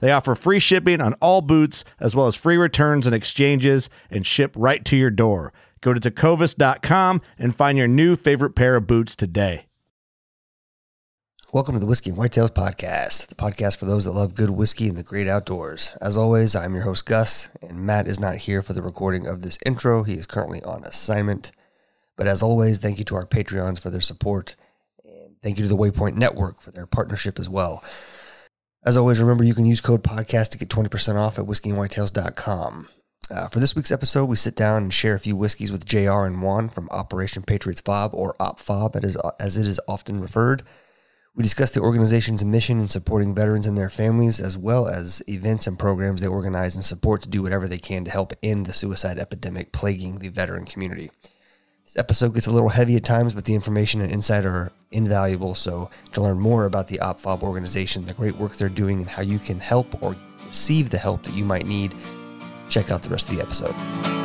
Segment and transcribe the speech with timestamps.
[0.00, 4.26] They offer free shipping on all boots, as well as free returns and exchanges, and
[4.26, 5.52] ship right to your door.
[5.80, 9.66] Go to tecovas.com and find your new favorite pair of boots today.
[11.50, 14.86] Welcome to the Whiskey and Whitetails Podcast, the podcast for those that love good whiskey
[14.86, 15.96] and the great outdoors.
[15.98, 19.40] As always, I'm your host, Gus, and Matt is not here for the recording of
[19.40, 20.02] this intro.
[20.02, 21.50] He is currently on assignment.
[22.16, 24.56] But as always, thank you to our Patreons for their support,
[25.02, 27.82] and thank you to the Waypoint Network for their partnership as well.
[28.88, 32.88] As always, remember you can use code podcast to get 20% off at whiskeyandwhitetails.com.
[33.30, 36.24] Uh, for this week's episode, we sit down and share a few whiskeys with JR
[36.24, 40.62] and Juan from Operation Patriots Fob, or OpFob as, as it is often referred.
[41.34, 45.66] We discuss the organization's mission in supporting veterans and their families, as well as events
[45.66, 48.72] and programs they organize and support to do whatever they can to help end the
[48.72, 51.10] suicide epidemic plaguing the veteran community.
[51.88, 55.54] This episode gets a little heavy at times, but the information and insight are invaluable.
[55.54, 59.22] So, to learn more about the OpFob organization, the great work they're doing, and how
[59.22, 60.14] you can help or
[60.46, 61.94] receive the help that you might need,
[62.68, 64.17] check out the rest of the episode.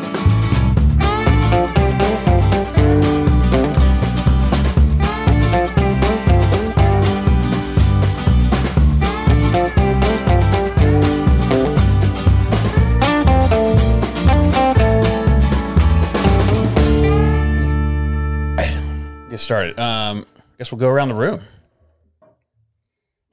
[19.43, 19.79] Started.
[19.79, 21.41] Um, I guess we'll go around the room.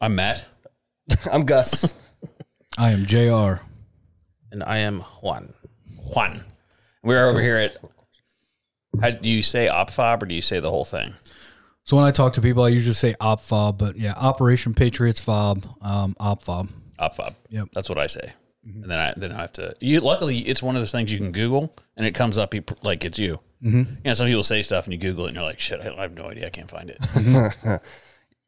[0.01, 0.45] I'm Matt,
[1.33, 1.95] I'm Gus.
[2.79, 3.63] I am JR.
[4.53, 5.53] And I am Juan.
[5.97, 6.45] Juan.
[7.03, 7.77] We're over here at.
[9.01, 11.15] How do you say OpFob or do you say the whole thing?
[11.85, 15.65] So when I talk to people, I usually say OpFob, but yeah, Operation Patriots Fob,
[15.81, 16.69] um, OpFob.
[16.99, 17.35] OpFob.
[17.51, 17.69] Yep.
[17.73, 18.33] That's what I say.
[18.65, 19.75] And then I then I have to.
[19.81, 23.05] You luckily it's one of those things you can Google and it comes up like
[23.05, 23.41] it's you.
[23.63, 23.79] Mm-hmm.
[23.79, 26.03] You know, some people say stuff and you Google it and you're like, shit, I
[26.03, 26.47] have no idea.
[26.47, 26.99] I can't find it.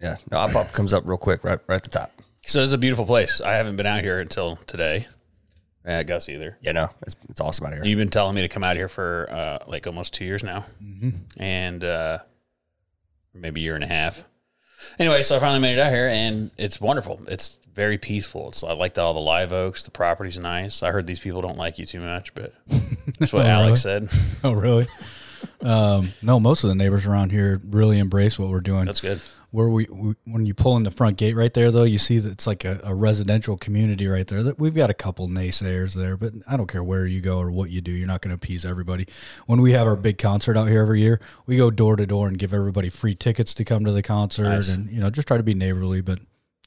[0.01, 2.13] yeah, no, OpFob comes up real quick right, right at the top.
[2.47, 3.41] so it's a beautiful place.
[3.41, 5.07] I haven't been out here until today.
[5.85, 6.59] Yeah, Gus either.
[6.61, 7.85] Yeah, no, it's, it's awesome out here.
[7.85, 10.65] You've been telling me to come out here for uh, like almost two years now,
[11.39, 12.19] and uh,
[13.35, 14.25] maybe a year and a half.
[14.99, 17.21] Anyway, so I finally made it out here, and it's wonderful.
[17.29, 18.49] It's very peaceful.
[18.49, 19.85] It's I like all the live oaks.
[19.85, 20.83] The property's nice.
[20.83, 22.53] I heard these people don't like you too much, but
[23.19, 24.07] that's what Oh, Alex really?
[24.09, 24.21] said.
[24.45, 24.87] Oh, really?
[25.63, 28.85] um, no, most of the neighbors around here really embrace what we're doing.
[28.85, 29.21] That's good.
[29.53, 32.19] Where we, we when you pull in the front gate right there, though, you see
[32.19, 34.43] that it's like a, a residential community right there.
[34.43, 37.51] That we've got a couple naysayers there, but I don't care where you go or
[37.51, 39.07] what you do, you're not going to appease everybody.
[39.47, 42.29] When we have our big concert out here every year, we go door to door
[42.29, 44.73] and give everybody free tickets to come to the concert, Nice.
[44.73, 46.19] and you know just try to be neighborly, but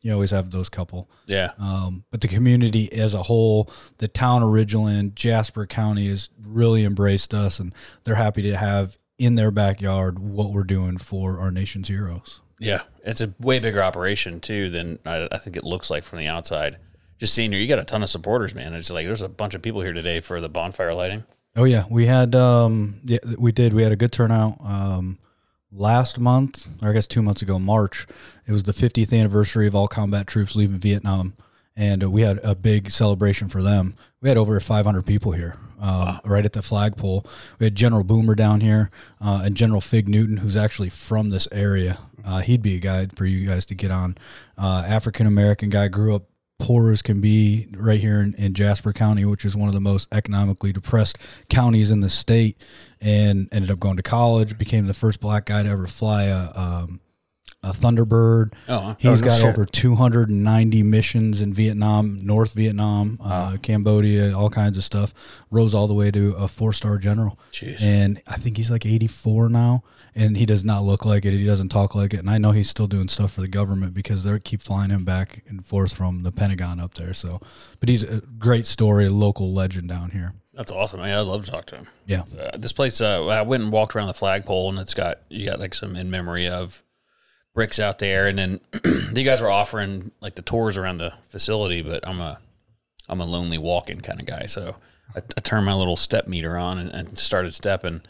[0.04, 1.10] you always have those couple.
[1.26, 3.68] Yeah, Um, but the community as a whole,
[3.98, 7.74] the town of Ridgeland, Jasper County has really embraced us, and
[8.04, 12.42] they're happy to have in their backyard what we're doing for our nation's heroes.
[12.60, 12.82] Yeah.
[13.04, 16.28] It's a way bigger operation too than I, I think it looks like from the
[16.28, 16.78] outside.
[17.20, 18.74] Just seeing here, you got a ton of supporters, man.
[18.74, 21.24] It's like there's a bunch of people here today for the bonfire lighting.
[21.56, 23.74] Oh yeah, we had um, yeah, we did.
[23.74, 24.58] We had a good turnout.
[24.62, 25.20] Um,
[25.72, 28.06] last month, or I guess two months ago, March,
[28.48, 31.34] it was the 50th anniversary of all combat troops leaving Vietnam,
[31.76, 33.96] and uh, we had a big celebration for them.
[34.22, 37.26] We had over 500 people here, um, right at the flagpole.
[37.60, 38.90] We had General Boomer down here,
[39.22, 42.00] uh, and General Fig Newton, who's actually from this area.
[42.26, 44.18] Uh, he'd be a guy for you guys to get on.
[44.58, 46.24] Uh, African American guy, grew up
[46.58, 49.82] poor as can be right here in, in Jasper County, which is one of the
[49.82, 51.18] most economically depressed
[51.50, 52.58] counties in the state,
[53.02, 54.58] and ended up going to college.
[54.58, 57.02] Became the first black guy to ever fly a um,
[57.66, 58.54] a Thunderbird.
[58.70, 58.96] Oh, huh.
[59.00, 59.46] He's no got shit.
[59.46, 65.14] over 290 missions in Vietnam, North Vietnam, uh, Cambodia, all kinds of stuff.
[65.50, 67.40] Rose all the way to a four star general.
[67.52, 67.82] Jeez.
[67.82, 69.84] And I think he's like 84 now,
[70.14, 71.32] and he does not look like it.
[71.32, 72.20] He doesn't talk like it.
[72.20, 75.04] And I know he's still doing stuff for the government because they keep flying him
[75.04, 77.16] back and forth from the Pentagon up there.
[77.16, 77.42] So,
[77.80, 80.34] but he's a great story, a local legend down here.
[80.54, 81.02] That's awesome.
[81.02, 81.88] Yeah, I'd love to talk to him.
[82.06, 82.24] Yeah.
[82.40, 85.46] Uh, this place, uh, I went and walked around the flagpole, and it's got you
[85.48, 86.82] got like some in memory of
[87.56, 88.60] bricks out there, and then
[89.16, 92.40] you guys were offering like the tours around the facility, but I'm a
[93.10, 94.76] I'm a lonely walking kind of guy, so
[95.16, 98.02] I, I turned my little step meter on and, and started stepping.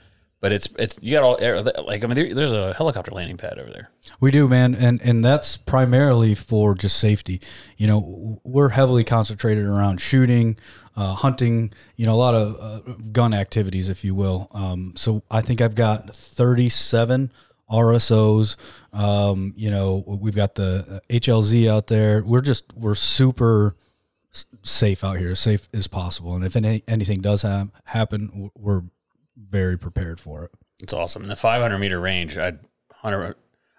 [0.41, 3.57] But it's it's you got all like I mean there, there's a helicopter landing pad
[3.57, 3.89] over there.
[4.19, 7.41] We do, man, and and that's primarily for just safety.
[7.77, 10.57] You know, we're heavily concentrated around shooting,
[10.95, 11.73] uh, hunting.
[11.95, 14.49] You know, a lot of uh, gun activities, if you will.
[14.51, 17.31] Um, so I think I've got thirty-seven
[17.69, 18.57] RSOs.
[18.93, 22.23] Um, you know, we've got the HLZ out there.
[22.23, 23.75] We're just we're super
[24.61, 26.35] safe out here, as safe as possible.
[26.35, 28.81] And if any, anything does ha- happen, we're
[29.37, 30.51] very prepared for it.
[30.81, 31.21] It's awesome.
[31.23, 32.53] And the 500 meter range, I.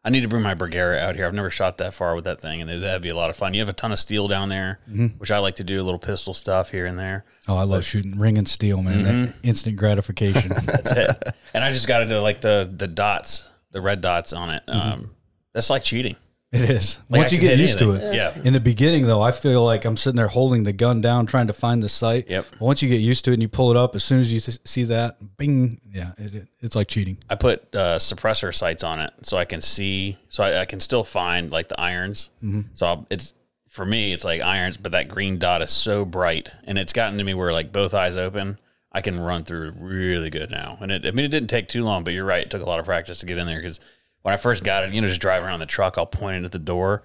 [0.05, 1.27] I need to bring my Bergara out here.
[1.27, 3.55] I've never shot that far with that thing, and that'd be a lot of fun.
[3.55, 4.79] You have a ton of steel down there,
[5.19, 7.25] which I like to do a little pistol stuff here and there.
[7.49, 9.03] Oh, I love shooting ring and steel, man.
[9.03, 10.49] That instant gratification.
[10.65, 11.25] That's it.
[11.55, 14.63] and I just got into like the the dots, the red dots on it.
[14.69, 15.11] Um,
[15.53, 16.17] that's like cheating.
[16.51, 16.99] It is.
[17.11, 18.15] Like, Once I you get used to it.
[18.15, 18.33] Yeah.
[18.43, 21.49] In the beginning, though, I feel like I'm sitting there holding the gun down, trying
[21.49, 22.31] to find the sight.
[22.31, 22.47] Yep.
[22.53, 24.33] But once you get used to it and you pull it up, as soon as
[24.33, 27.19] you see that, bing, yeah, it, it, it's like cheating.
[27.29, 30.81] I put uh, suppressor sights on it so I can see, so I, I can
[30.81, 32.31] still find like the irons.
[32.73, 33.35] So I'll, it's
[33.69, 37.19] for me, it's like irons, but that green dot is so bright, and it's gotten
[37.19, 38.59] to me where like both eyes open,
[38.97, 40.79] I can run through really good now.
[40.81, 42.65] And it, I mean, it didn't take too long, but you're right, it took a
[42.65, 43.79] lot of practice to get in there because
[44.23, 46.45] when I first got it, you know, just driving around the truck, I'll point it
[46.47, 47.03] at the door.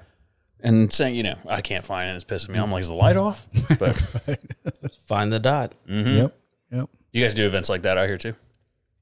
[0.61, 2.15] And saying, you know, I can't find it.
[2.15, 2.59] It's pissing me.
[2.59, 2.63] off.
[2.63, 3.45] I'm like, is the light off?
[3.77, 3.95] But
[5.05, 5.75] Find the dot.
[5.85, 6.15] Mm-hmm.
[6.15, 6.37] Yep.
[6.71, 6.89] Yep.
[7.11, 8.35] you guys do events like that out here too.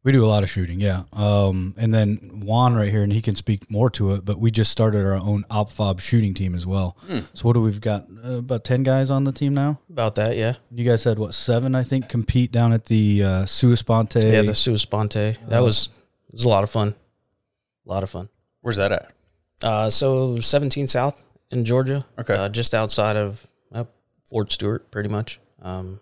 [0.03, 1.03] We do a lot of shooting, yeah.
[1.11, 4.49] Um, and then Juan right here, and he can speak more to it, but we
[4.49, 6.95] just started our own OpFob shooting team as well.
[7.33, 8.05] So what do we've got?
[8.23, 9.79] Uh, about 10 guys on the team now?
[9.89, 10.53] About that, yeah.
[10.71, 14.15] You guys had, what, seven, I think, compete down at the uh, Sua Sponte.
[14.23, 15.37] Yeah, the Sua Sponte.
[15.49, 15.89] That was
[16.31, 16.95] was a lot of fun.
[17.85, 18.29] A lot of fun.
[18.61, 19.11] Where's that at?
[19.61, 22.05] Uh, so 17 South in Georgia.
[22.17, 22.35] Okay.
[22.35, 23.83] Uh, just outside of uh,
[24.23, 25.39] Fort Stewart, pretty much.
[25.61, 25.99] Um,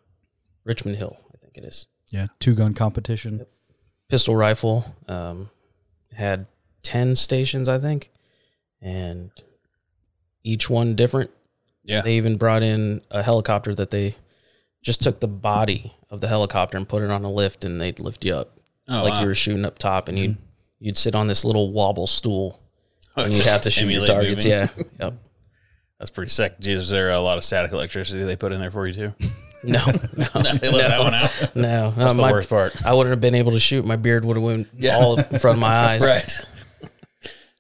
[0.65, 1.87] Richmond Hill, I think it is.
[2.09, 3.45] yeah, two gun competition.
[4.09, 4.85] Pistol rifle.
[5.07, 5.49] Um,
[6.15, 6.45] had
[6.83, 8.09] 10 stations, I think,
[8.81, 9.31] and
[10.43, 11.31] each one different.
[11.83, 12.01] Yeah.
[12.01, 14.15] They even brought in a helicopter that they
[14.81, 17.99] just took the body of the helicopter and put it on a lift, and they'd
[17.99, 18.59] lift you up
[18.89, 19.21] Oh, like wow.
[19.21, 20.37] you were shooting up top, and you'd
[20.79, 22.61] you'd sit on this little wobble stool,
[23.17, 24.45] and you'd have to shoot your targets.
[24.45, 24.51] moving.
[24.51, 24.67] Yeah,
[24.99, 25.13] yep.
[25.99, 26.55] That's pretty sick.
[26.61, 29.13] Is there a lot of static electricity they put in there for you too?
[29.67, 29.93] No, no,
[30.53, 31.55] they that one out.
[31.55, 31.91] no.
[31.91, 32.85] That's the my- worst part.
[32.85, 33.85] I wouldn't have been able to shoot.
[33.85, 34.95] My beard would have went Yeah.
[34.97, 36.01] all in front of my eyes.
[36.05, 36.31] Right.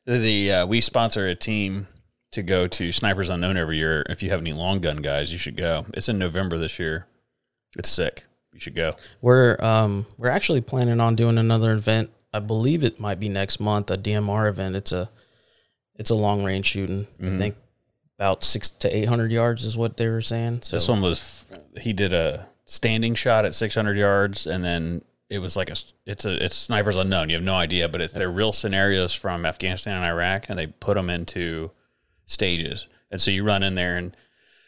[0.05, 1.87] The uh, we sponsor a team
[2.31, 4.05] to go to Snipers Unknown every year.
[4.09, 5.85] If you have any long gun guys, you should go.
[5.93, 7.07] It's in November this year.
[7.77, 8.23] It's sick.
[8.53, 8.91] You should go.
[9.21, 12.11] We're um we're actually planning on doing another event.
[12.33, 14.75] I believe it might be next month, a DMR event.
[14.77, 15.09] It's a
[15.95, 17.05] it's a long range shooting.
[17.19, 17.33] Mm-hmm.
[17.33, 17.55] I think
[18.17, 20.61] about six to eight hundred yards is what they were saying.
[20.61, 21.36] So This one was
[21.79, 25.75] he did a standing shot at 600 yards, and then it was like a
[26.05, 27.29] it's a it's snipers unknown.
[27.29, 30.67] You have no idea, but it's they're real scenarios from Afghanistan and Iraq, and they
[30.67, 31.71] put them into
[32.25, 32.87] stages.
[33.11, 34.15] And so you run in there, and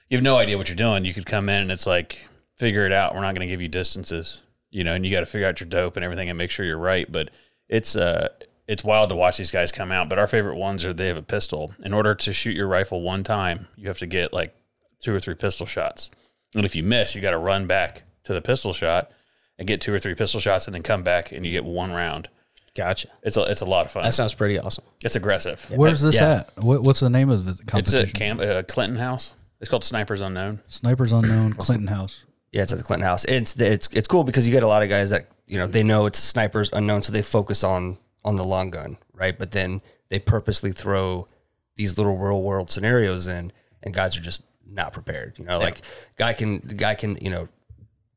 [0.10, 1.06] you have no idea what you're doing.
[1.06, 3.16] You could come in, and it's like figure it out.
[3.16, 5.60] We're not going to give you distances, you know, and you got to figure out
[5.60, 7.10] your dope and everything, and make sure you're right.
[7.10, 7.30] But
[7.70, 8.30] it's uh
[8.68, 10.10] it's wild to watch these guys come out.
[10.10, 11.74] But our favorite ones are they have a pistol.
[11.84, 14.56] In order to shoot your rifle one time, you have to get like
[15.02, 16.10] two or three pistol shots.
[16.56, 19.12] And if you miss, you got to run back to the pistol shot
[19.58, 21.92] and get two or three pistol shots, and then come back and you get one
[21.92, 22.30] round.
[22.76, 23.10] gotcha.
[23.24, 24.04] It's a it's a lot of fun.
[24.04, 24.86] That sounds pretty awesome.
[25.04, 25.66] it's aggressive.
[25.76, 26.44] Where's this Yeah.
[26.58, 26.64] at?
[26.64, 28.10] What, what's the name of the It's competition?
[28.10, 29.34] at Cam uh, Clinton House.
[29.60, 30.62] It's called Snipers Unknown.
[30.68, 32.24] Snipers Unknown, Clinton House.
[32.54, 33.26] Yeah, it's at the Clinton House.
[33.26, 35.84] It's it's it's cool because you get a lot of guys that you know they
[35.84, 39.38] know it's snipers unknown, so they focus on on the long gun, right?
[39.38, 41.28] But then they purposely throw
[41.76, 43.52] these little real world scenarios in,
[43.84, 45.38] and guys are just not prepared.
[45.40, 45.82] You know, like
[46.18, 47.48] guy can the guy can you know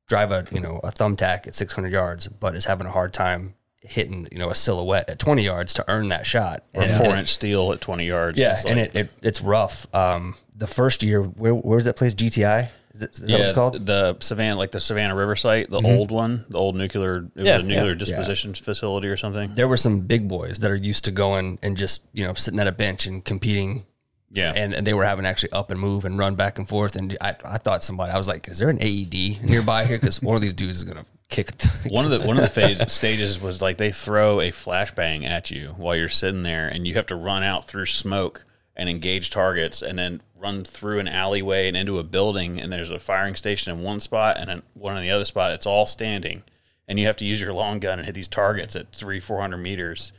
[0.09, 3.55] drive a you know a thumbtack at 600 yards, but is having a hard time
[3.81, 6.65] hitting you know a silhouette at 20 yards to earn that shot.
[6.75, 8.39] Or And- four inch steel at 20 yards.
[8.39, 9.87] yeah, It's and it, it it's rough.
[9.95, 12.15] Um, the first year, where where was that place?
[12.15, 12.69] GTI.
[12.95, 13.75] Is that, is that what it's called?
[13.77, 13.85] Mm-hmm.
[13.87, 17.55] the Savannah, like the Savannah River site, the old one, the old nuclear, it Yeah,
[17.57, 17.95] was a nuclear yeah.
[17.95, 19.55] disposition facility or something.
[19.55, 22.61] There were some big boys that are used to going and just you know sitting
[22.61, 23.87] at a bench and competing
[24.33, 24.53] Yeah.
[24.57, 26.97] and, and they were having to actually up and move and run back and forth.
[26.97, 29.99] And I, I thought somebody, I was like, is there an AED nearby here?
[29.99, 31.53] Because one of these dudes is gonna kick.
[31.59, 35.25] The, one of the one of the phase stages was like they throw a flashbang
[35.25, 38.89] at you while you're sitting there, and you have to run out through smoke and
[38.89, 42.61] engage targets, and then run through an alleyway and into a building.
[42.61, 45.53] And there's a firing station in one spot, and then one in the other spot.
[45.53, 46.43] It's all standing,
[46.89, 49.41] and you have to use your long gun and hit these targets at three, four
[49.41, 50.13] hundred meters,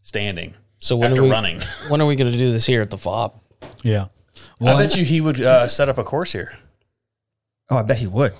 [0.00, 0.54] standing.
[0.78, 2.90] So when after are we running, when are we going to do this here at
[2.90, 3.40] the FOB?
[3.82, 4.06] Yeah.
[4.36, 6.52] I Well, bet you he would uh, set up a course here.
[7.70, 8.32] oh, I bet he would.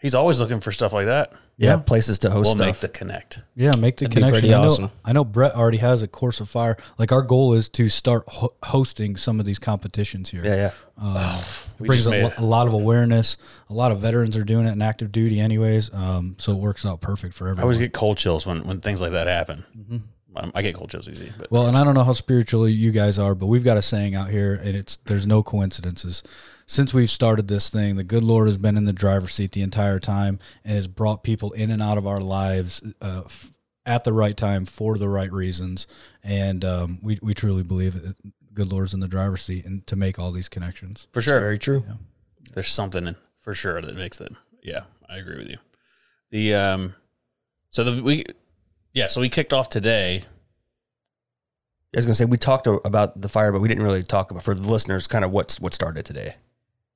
[0.00, 1.32] He's always looking for stuff like that.
[1.60, 2.66] Yeah, places to host We'll stuff.
[2.68, 3.40] make the connect.
[3.56, 4.32] Yeah, make the That'd be connection.
[4.42, 4.90] pretty I know, awesome.
[5.04, 6.76] I know Brett already has a course of fire.
[6.98, 10.44] Like our goal is to start ho- hosting some of these competitions here.
[10.44, 10.70] yeah, yeah.
[10.96, 11.42] Uh,
[11.80, 12.38] it brings just a, made lo- it.
[12.38, 13.38] a lot of awareness.
[13.70, 15.92] A lot of veterans are doing it in active duty, anyways.
[15.92, 17.58] Um, so it works out perfect for everyone.
[17.58, 17.64] I everyone.
[17.64, 19.64] always get cold chills when, when things like that happen.
[20.36, 23.18] I get cold chills easy, but Well, and I don't know how spiritual you guys
[23.18, 26.22] are, but we've got a saying out here, and it's there's no coincidences.
[26.66, 29.62] Since we've started this thing, the good Lord has been in the driver's seat the
[29.62, 33.52] entire time and has brought people in and out of our lives uh, f-
[33.86, 35.86] at the right time for the right reasons.
[36.22, 38.16] And um, we we truly believe that
[38.52, 41.08] good Lord's in the driver's seat and to make all these connections.
[41.12, 41.84] for sure, Very true.
[42.52, 44.32] there's something for sure that makes it.
[44.62, 45.56] Yeah, I agree with you.
[46.30, 46.94] The um,
[47.70, 48.24] so the we,
[48.98, 50.24] yeah, so we kicked off today.
[51.94, 54.42] I was gonna say we talked about the fire, but we didn't really talk about
[54.42, 56.34] for the listeners kind of what's what started today.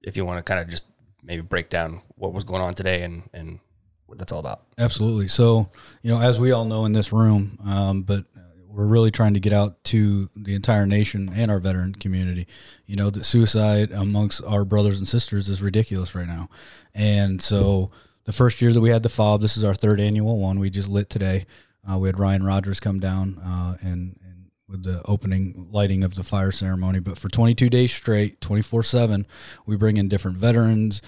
[0.02, 0.84] If you want to kind of just
[1.22, 3.60] maybe break down what was going on today and and
[4.06, 4.62] what that's all about.
[4.78, 5.28] Absolutely.
[5.28, 5.70] So,
[6.02, 8.24] you know, as we all know in this room, um, but
[8.66, 12.48] we're really trying to get out to the entire nation and our veteran community.
[12.84, 16.48] You know, that suicide amongst our brothers and sisters is ridiculous right now.
[16.94, 17.92] And so,
[18.24, 20.58] the first year that we had the FOB, this is our third annual one.
[20.58, 21.46] We just lit today.
[21.90, 26.14] Uh, we had Ryan Rogers come down uh, and, and with the opening lighting of
[26.14, 27.00] the fire ceremony.
[27.00, 29.26] But for 22 days straight, 24 7,
[29.66, 31.02] we bring in different veterans,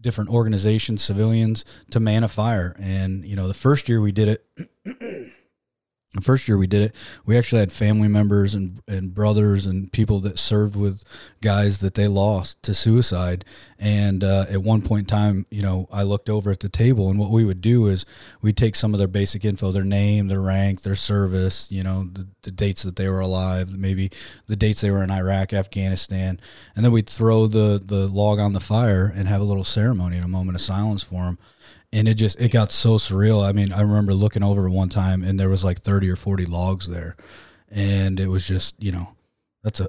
[0.00, 2.76] different organizations, civilians to man a fire.
[2.80, 5.41] And, you know, the first year we did it,
[6.14, 9.90] the first year we did it, we actually had family members and, and brothers and
[9.92, 11.04] people that served with
[11.40, 13.46] guys that they lost to suicide.
[13.78, 17.08] And uh, at one point in time, you know, I looked over at the table,
[17.08, 18.04] and what we would do is
[18.42, 22.04] we'd take some of their basic info, their name, their rank, their service, you know,
[22.12, 24.10] the, the dates that they were alive, maybe
[24.48, 26.38] the dates they were in Iraq, Afghanistan,
[26.76, 30.16] and then we'd throw the the log on the fire and have a little ceremony
[30.16, 31.38] and a moment of silence for them
[31.92, 33.46] and it just it got so surreal.
[33.46, 36.46] I mean, I remember looking over one time and there was like 30 or 40
[36.46, 37.16] logs there.
[37.70, 39.14] And it was just, you know,
[39.62, 39.88] that's a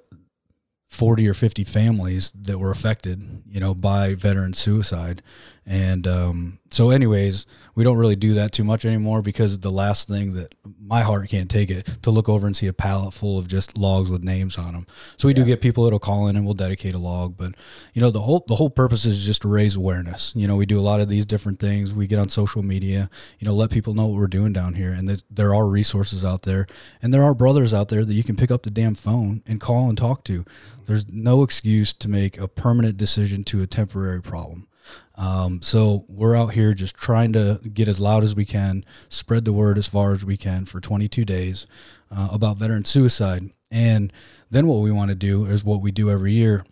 [0.89, 5.21] 40 or 50 families that were affected, you know, by veteran suicide.
[5.65, 10.07] And um, so anyways, we don't really do that too much anymore because the last
[10.07, 13.37] thing that my heart can't take it to look over and see a pallet full
[13.37, 14.87] of just logs with names on them.
[15.17, 17.53] So we do get people that'll call in and we'll dedicate a log, but
[17.93, 20.33] you know the whole the whole purpose is just to raise awareness.
[20.35, 21.93] You know, we do a lot of these different things.
[21.93, 24.91] We get on social media, you know, let people know what we're doing down here,
[24.91, 26.65] and that there are resources out there,
[27.01, 29.61] and there are brothers out there that you can pick up the damn phone and
[29.61, 30.43] call and talk to.
[30.85, 34.67] There's no excuse to make a permanent decision to a temporary problem.
[35.15, 39.45] Um, so we're out here just trying to get as loud as we can, spread
[39.45, 41.67] the word as far as we can for 22 days
[42.09, 43.43] uh, about veteran suicide.
[43.69, 44.11] And
[44.49, 46.65] then what we want to do is what we do every year.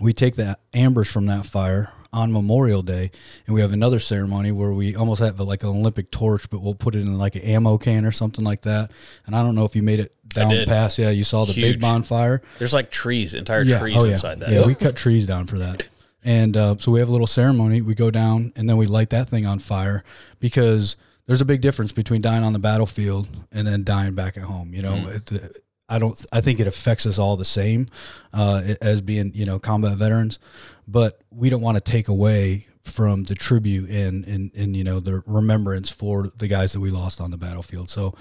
[0.00, 3.10] We take the ambers from that fire on Memorial Day,
[3.46, 6.74] and we have another ceremony where we almost have like an Olympic torch, but we'll
[6.74, 8.90] put it in like an ammo can or something like that.
[9.26, 10.68] And I don't know if you made it down did.
[10.68, 10.98] past.
[10.98, 11.74] Yeah, you saw the Huge.
[11.74, 12.42] big bonfire.
[12.58, 13.78] There's like trees, entire Yeah.
[13.78, 14.10] trees Oh, yeah.
[14.12, 14.50] inside that.
[14.50, 15.86] Yeah, we cut trees down for that.
[16.26, 17.80] And uh, so we have a little ceremony.
[17.80, 20.02] We go down and then we light that thing on fire
[20.40, 24.42] because there's a big difference between dying on the battlefield and then dying back at
[24.42, 24.74] home.
[24.74, 25.32] You know, Mm.
[25.32, 25.56] it,
[25.88, 26.20] I don't.
[26.32, 27.86] I think it affects us all the same
[28.32, 30.40] uh, as being you know combat veterans,
[30.88, 34.98] but we don't want to take away from the tribute and, and and you know
[34.98, 37.88] the remembrance for the guys that we lost on the battlefield.
[37.88, 38.14] So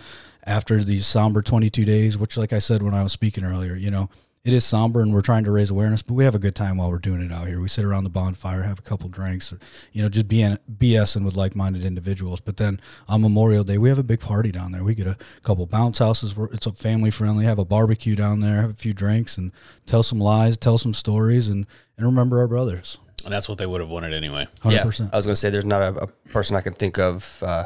[0.46, 3.90] after these somber 22 days, which like I said when I was speaking earlier, you
[3.90, 4.10] know,
[4.46, 6.78] it is somber and we're trying to raise awareness, but we have a good time
[6.78, 7.60] while we're doing it out here.
[7.60, 9.58] We sit around the bonfire, have a couple drinks, or,
[9.92, 12.40] you know, just being BSing with like-minded individuals.
[12.40, 14.84] But then on Memorial Day, we have a big party down there.
[14.84, 18.40] We get a couple bounce houses where it's a family friendly, have a barbecue down
[18.40, 19.52] there, have a few drinks and
[19.88, 21.66] tell some lies, tell some stories and,
[21.98, 23.00] and remember our brothers.
[23.24, 24.48] and that's what they would have wanted anyway.
[24.62, 25.00] 100%.
[25.00, 27.66] Yeah, I was gonna say there's not a, a person I can think of uh,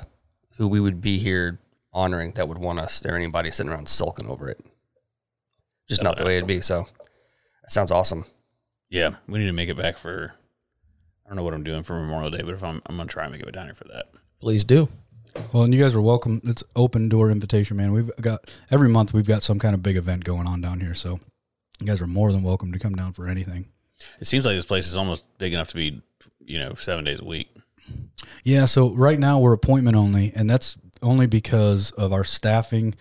[0.57, 1.59] who we would be here
[1.91, 3.15] honoring that would want us there.
[3.17, 4.63] Anybody sitting around sulking over it,
[5.89, 6.61] just not the way it'd be.
[6.61, 6.85] So
[7.61, 8.23] that sounds awesome.
[8.89, 10.33] Yeah, we need to make it back for.
[11.25, 13.23] I don't know what I'm doing for Memorial Day, but if I'm, I'm gonna try
[13.23, 14.07] and make it down here for that.
[14.39, 14.87] Please do.
[15.53, 16.41] Well, and you guys are welcome.
[16.45, 17.91] It's open door invitation, man.
[17.91, 20.95] We've got every month we've got some kind of big event going on down here,
[20.95, 21.19] so
[21.79, 23.67] you guys are more than welcome to come down for anything.
[24.19, 26.01] It seems like this place is almost big enough to be,
[26.39, 27.49] you know, seven days a week.
[28.43, 32.95] Yeah, so right now we're appointment only, and that's only because of our staffing.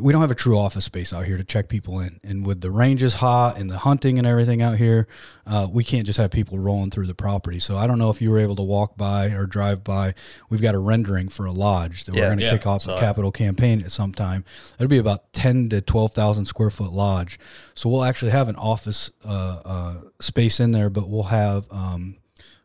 [0.00, 2.60] We don't have a true office space out here to check people in, and with
[2.60, 5.06] the ranges hot and the hunting and everything out here,
[5.46, 7.58] uh, we can't just have people rolling through the property.
[7.60, 10.14] So I don't know if you were able to walk by or drive by.
[10.50, 12.22] We've got a rendering for a lodge that Yeah.
[12.22, 13.00] we're going to Yeah, kick off saw a it.
[13.00, 14.44] capital campaign at some time.
[14.78, 17.38] It'll be about ten to twelve thousand square foot lodge.
[17.74, 22.16] So we'll actually have an office uh, uh, space in there, but we'll have um,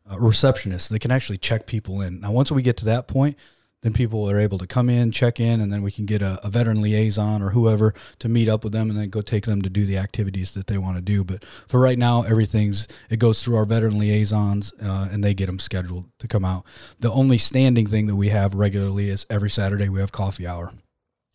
[0.10, 2.22] uh, receptionists that can actually check people in.
[2.22, 3.38] Now, once we get to that point,
[3.82, 6.40] then people are able to come in, check in, and then we can get a,
[6.46, 9.62] a veteran liaison or whoever to meet up with them and then go take them
[9.62, 11.24] to do the activities that they want to do.
[11.24, 15.46] But for right now, everything's it goes through our veteran liaisons uh, and they get
[15.46, 16.66] them scheduled to come out.
[17.00, 20.74] The only standing thing that we have regularly is every Saturday we have coffee hour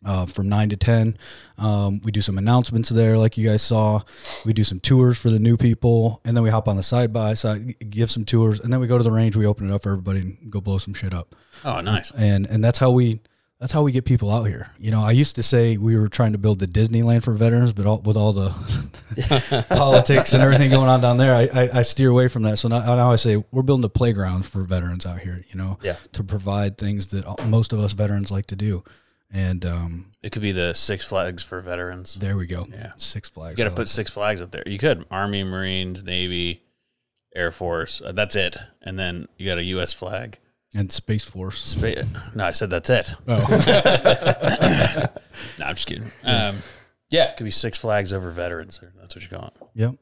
[0.04, 1.16] uh, from 9 to 10.
[1.58, 4.00] Um, we do some announcements there, like you guys saw.
[4.44, 7.12] We do some tours for the new people, and then we hop on the side
[7.12, 9.36] by side, give some tours, and then we go to the range.
[9.36, 11.34] We open it up for everybody and go blow some shit up.
[11.64, 12.10] Oh, nice.
[12.12, 13.20] And and that's how we
[13.60, 14.68] that's how we get people out here.
[14.78, 17.72] You know, I used to say we were trying to build the Disneyland for veterans,
[17.72, 18.50] but all, with all the
[19.70, 22.58] politics and everything going on down there, I, I, I steer away from that.
[22.58, 25.44] So now, now I say we're building a playground for veterans out here.
[25.50, 25.96] You know, Yeah.
[26.12, 28.82] to provide things that most of us veterans like to do.
[29.32, 32.14] And um, It could be the Six Flags for veterans.
[32.14, 32.66] there we go.
[32.70, 32.92] Yeah.
[32.98, 33.58] Six Flags.
[33.58, 34.62] You got to put Six Flags up there.
[34.66, 36.62] You could Army, Marines, Navy,
[37.34, 38.00] Air Force.
[38.04, 38.56] Uh, that's it.
[38.82, 39.92] And then you got a U.S.
[39.92, 40.38] flag.
[40.74, 41.60] and Space Force.
[41.64, 42.02] Spa-
[42.34, 43.12] no, I said that's it.
[43.26, 43.36] Oh,
[45.58, 46.10] No, I'm just kidding.
[46.22, 46.58] Um,
[47.10, 48.80] yeah, it could be Six Flags over veterans.
[49.00, 49.54] That's what you call it.
[49.74, 49.94] yep.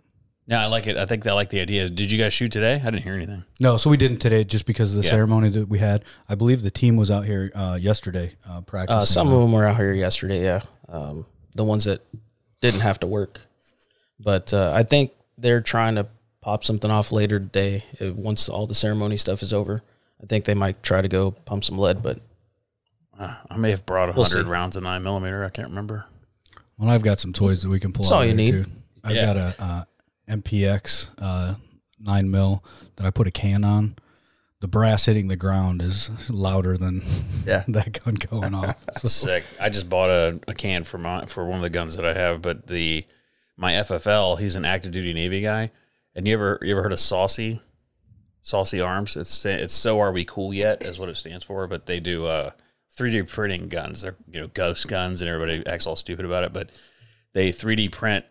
[0.49, 0.96] No, I like it.
[0.96, 1.88] I think I like the idea.
[1.88, 2.75] Did you guys shoot today?
[2.84, 3.44] I didn't hear anything.
[3.61, 5.12] No, so we didn't today just because of the Yeah.
[5.12, 6.04] ceremony that we had.
[6.28, 8.99] I believe the team was out here uh, yesterday uh, practicing.
[9.02, 10.42] Uh, some of them were out here yesterday.
[10.42, 12.00] Yeah, um, the ones that
[12.61, 13.40] didn't have to work,
[14.18, 16.07] but uh, I think they're trying to
[16.40, 17.85] pop something off later today.
[18.00, 19.83] uh, Once all the ceremony stuff is over,
[20.20, 22.02] I think they might try to go pump some lead.
[22.02, 22.18] But
[23.16, 25.44] Uh, I may have brought a We'll hundred rounds of nine millimeter.
[25.44, 26.05] I can't remember.
[26.78, 28.64] Well, I've got some toys that we can pull That's out all you there, need.
[28.64, 28.70] Too.
[29.05, 29.26] I've Yeah.
[29.26, 29.85] got a uh,
[30.37, 31.55] MPX uh,
[32.01, 32.64] nine mil
[32.97, 33.97] that I put a can on.
[34.61, 37.03] The brass hitting the ground is louder than
[37.47, 37.62] Yeah.
[37.68, 38.77] that gun going off.
[38.99, 39.45] So, Sick.
[39.59, 42.14] I just bought a, a can for my for one of the guns that I
[42.14, 43.05] have, but the
[43.57, 45.71] my FFL, he's an active duty Navy guy.
[46.14, 47.61] And you ever you ever heard of Saucy?
[48.42, 49.16] Saucy Arms.
[49.16, 52.27] It's it's so are we cool yet is what it stands for, but they do
[52.27, 52.51] uh
[52.97, 54.03] 3D printing guns.
[54.03, 56.71] They're you know ghost guns and everybody acts all stupid about it, but
[57.33, 58.25] they 3D print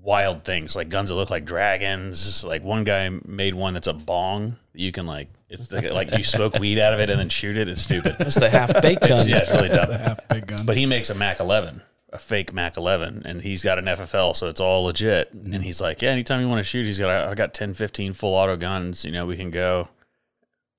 [0.00, 2.44] wild things like guns that look like dragons.
[2.44, 4.56] Like one guy made one that's a bong.
[4.72, 7.28] that You can like it's like, like you smoke weed out of it and then
[7.28, 7.68] shoot it.
[7.68, 8.16] It's stupid.
[8.20, 9.28] it's the half baked gun.
[9.28, 9.88] yeah, it's really dumb.
[9.88, 10.64] the half big gun.
[10.64, 14.34] But he makes a Mac 11, a fake Mac 11, and he's got an FFL,
[14.34, 15.36] so it's all legit.
[15.36, 15.52] Mm-hmm.
[15.52, 18.14] And he's like, yeah, anytime you want to shoot, he's got, I got 10, 15
[18.14, 19.04] full auto guns.
[19.04, 19.88] You know, we can go.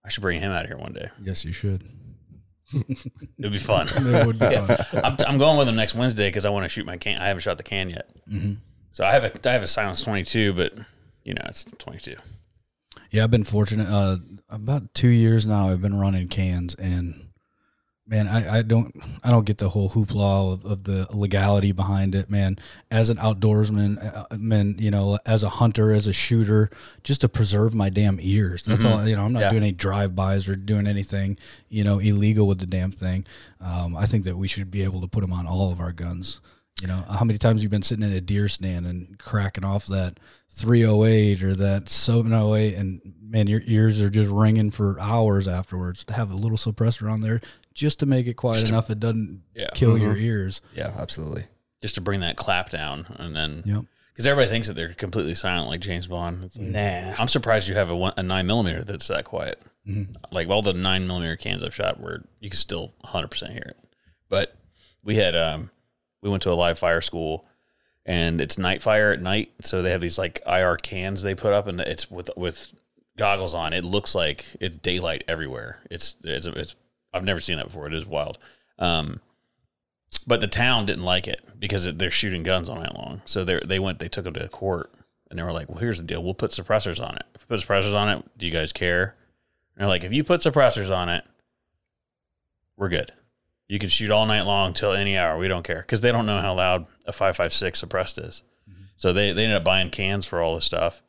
[0.04, 1.10] I should bring him out here one day.
[1.24, 1.84] yes, you should.
[2.74, 3.88] It'd be fun.
[3.96, 4.78] It would be fun.
[5.04, 7.22] I'm, I'm going with him next Wednesday because I want to shoot my can.
[7.22, 8.10] I haven't shot the can yet.
[8.28, 8.54] Mm-hmm.
[8.94, 10.74] So I have a I have a Silence 22, but
[11.26, 12.16] you know it's 22.
[13.10, 13.88] Yeah, I've been fortunate.
[13.90, 14.18] Uh,
[14.50, 17.30] about two years now, I've been running cans, and
[18.06, 22.14] man, I, I don't I don't get the whole hoopla of, of the legality behind
[22.14, 22.58] it, man.
[22.92, 23.98] As an outdoorsman,
[24.32, 26.70] uh, man, you know, as a hunter, as a shooter,
[27.04, 28.62] just to preserve my damn ears.
[28.62, 29.08] That's all.
[29.08, 29.50] You know, I'm not Yeah.
[29.52, 33.26] doing any drive bys or doing anything, you know, illegal with the damn thing.
[33.60, 35.92] Um, I think that we should be able to put them on all of our
[35.94, 36.42] guns.
[36.82, 39.86] You know, how many times you've been sitting in a deer stand and cracking off
[39.88, 46.04] that 308 or that 708 and man, your ears are just ringing for hours afterwards
[46.06, 47.42] to have a little suppressor on there
[47.74, 49.70] just to make it quiet enough it doesn't Yeah.
[49.74, 50.62] kill your ears.
[50.76, 51.46] Yeah, absolutely.
[51.82, 53.86] Just to bring that clap down, and then Yep.
[54.12, 56.44] because everybody thinks that they're completely silent, like James Bond.
[56.44, 57.16] It's like- Nah.
[57.18, 59.62] I'm surprised you have a, one, a nine millimeter that's that quiet.
[60.32, 63.64] Like all the nine millimeter cans I've shot, where you can still 100 percent hear
[63.68, 63.78] it.
[64.30, 64.56] But
[65.04, 65.72] we had um,
[66.24, 67.46] we went to a live fire school,
[68.06, 69.52] and it's night fire at night.
[69.62, 72.74] So they have these like IR cans they put up, and it's with with
[73.18, 73.74] goggles on.
[73.74, 75.82] It looks like it's daylight everywhere.
[75.92, 76.76] It's it's it's
[77.14, 77.88] I've never seen that before.
[77.88, 78.40] It is wild.
[78.80, 79.20] Um,
[80.26, 83.22] but the town didn't like it because they're shooting guns all night long.
[83.26, 84.92] So they they went they took them to court
[85.30, 86.24] and they were like, "Well, here's the deal.
[86.24, 87.26] We'll put suppressors on it.
[87.36, 89.16] If we put suppressors on it, do you guys care?"
[89.76, 91.26] And they're like, "If you put suppressors on it,
[92.78, 93.12] we're good."
[93.68, 95.38] You can shoot all night long till any hour.
[95.38, 98.44] We don't care because they don't know how loud a 5.56 suppressed is.
[98.70, 98.84] Mm-hmm.
[98.96, 101.02] So they, they ended up buying cans for all this stuff.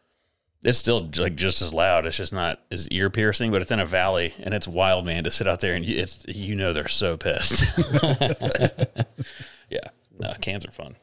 [0.62, 2.06] It's still like just as loud.
[2.06, 5.24] It's just not as ear piercing, but it's in a valley and it's wild, man,
[5.24, 7.64] to sit out there and you, it's you know they're so pissed.
[9.68, 9.88] yeah,
[10.18, 10.96] no, cans are fun.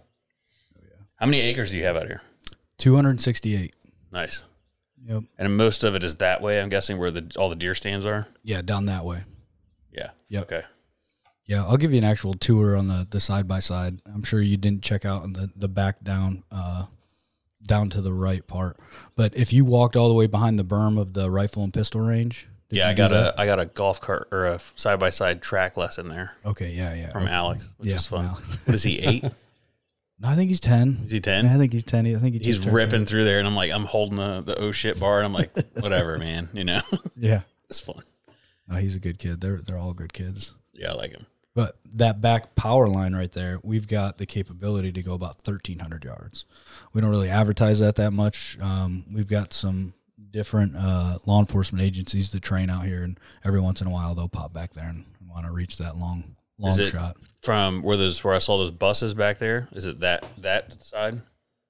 [0.75, 0.81] Oh,
[1.17, 2.21] how many acres do you have out here?
[2.79, 3.75] 268.
[4.11, 4.45] Nice.
[5.05, 5.23] Yep.
[5.37, 6.59] And most of it is that way.
[6.59, 8.27] I'm guessing where the all the deer stands are.
[8.43, 9.23] Yeah, down that way.
[9.91, 10.11] Yeah.
[10.29, 10.43] Yep.
[10.43, 10.63] Okay.
[11.51, 14.01] Yeah, I'll give you an actual tour on the the side by side.
[14.05, 16.85] I'm sure you didn't check out on the the back down uh
[17.67, 18.77] down to the right part.
[19.15, 21.99] But if you walked all the way behind the berm of the rifle and pistol
[22.01, 25.09] range, did yeah, I got a I got a golf cart or a side by
[25.09, 27.09] side track lesson there Okay, yeah, yeah.
[27.11, 27.31] from Okay.
[27.33, 28.25] Alex, which Yeah, is fun.
[28.65, 29.23] What is he eight?
[29.23, 31.01] No, I think he's 10.
[31.05, 31.47] Is he ten?
[31.47, 32.05] I think he's 10.
[32.05, 33.05] I think he He's ripping 10.
[33.07, 35.51] through there, and I'm like, I'm holding the the oh shit bar, and I'm like,
[35.79, 36.47] whatever, man.
[36.53, 36.81] You know,
[37.17, 37.41] Yeah.
[37.69, 38.03] it's fun.
[38.69, 39.41] No, he's a good kid.
[39.41, 40.53] They're they're all good kids.
[40.73, 41.25] Yeah, I like him.
[41.53, 46.05] But that back power line right there, we've got the capability to go about 1,300
[46.05, 46.45] yards.
[46.93, 48.57] We don't really advertise that that much.
[48.61, 49.93] Um, we've got some
[50.31, 54.15] different uh, law enforcement agencies that train out here, and every once in a while
[54.15, 57.17] they'll pop back there and want to reach that long long Is it- shot.
[57.41, 61.21] From where those where I saw those buses back there, is it that that side,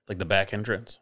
[0.10, 1.00] like the back entrance?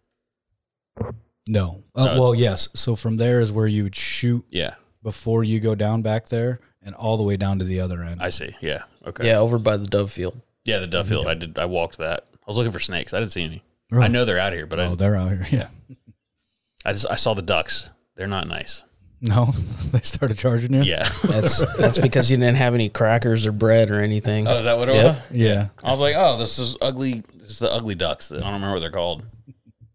[1.00, 1.16] No.
[1.48, 2.70] No, Uh, it's- well, yes.
[2.76, 6.60] So from there is where you would shoot Yeah, before you go down back there,
[6.84, 8.22] and all the way down to the other end.
[8.22, 8.56] I see.
[8.62, 9.28] Yeah, okay.
[9.28, 10.40] Yeah, over by the Dove Field.
[10.66, 10.80] yeah.
[10.80, 11.28] The Dove Field.
[11.28, 11.58] I did.
[11.58, 12.26] I walked that.
[12.34, 13.14] I was looking for snakes.
[13.14, 13.64] I didn't see any.
[13.92, 14.06] Really?
[14.06, 15.48] I know they're out here, but Oh, I, they're out here.
[15.52, 15.68] Yeah.
[16.86, 17.90] I just I saw the ducks.
[18.16, 18.84] They're not nice.
[19.22, 19.46] No,
[19.92, 20.82] they started charging you.
[20.84, 21.08] Yeah.
[21.24, 24.48] That's that's because you didn't have any crackers or bread or anything.
[24.48, 25.06] oh, is that what it Yep.
[25.06, 25.22] was?
[25.32, 25.68] Yeah.
[25.84, 27.24] I was like, oh, this is ugly.
[27.36, 28.32] This is the ugly ducks.
[28.32, 29.24] I don't remember what they're called.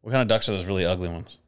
[0.03, 1.39] What kind of ducks are those really ugly ones?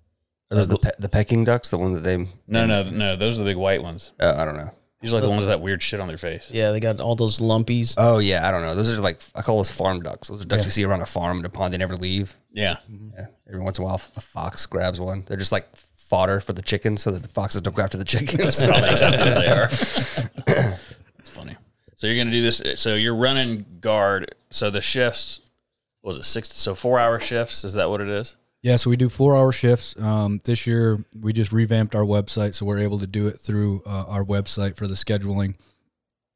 [0.51, 1.69] Are those the pe- the pecking ducks?
[1.69, 2.17] The one that they?
[2.47, 3.15] No, no, no.
[3.17, 4.13] Those are the big white ones.
[4.19, 4.71] Uh, I don't know.
[5.01, 6.51] These are like the ones with that weird shit on their face.
[6.51, 7.95] Yeah, they got all those lumpies.
[7.99, 8.75] Oh yeah, I don't know.
[8.75, 10.29] Those are like I call those farm ducks.
[10.29, 11.75] Those are ducks you see around a farm in a pond.
[11.75, 12.35] They never leave.
[12.51, 12.77] Yeah.
[12.91, 13.11] Mm-hmm.
[13.17, 13.27] Yeah.
[13.47, 15.25] Every once in a while, a fox grabs one.
[15.27, 18.05] They're just like fodder for the chickens, so that the foxes don't go after the
[18.05, 18.59] chickens.
[18.59, 19.39] That makes sense.
[20.47, 20.73] they are.
[21.19, 21.57] It's funny.
[21.97, 22.63] So you're gonna do this.
[22.81, 24.35] So you're running guard.
[24.51, 25.41] So the shifts
[26.03, 26.53] was it six?
[26.55, 27.65] So four hour shifts.
[27.65, 28.37] Is that what it is?
[28.67, 29.97] Yeah, so we do four hour shifts.
[29.97, 33.81] Um, this year, we just revamped our website, so we're able to do it through
[33.87, 35.55] uh, our website for the scheduling.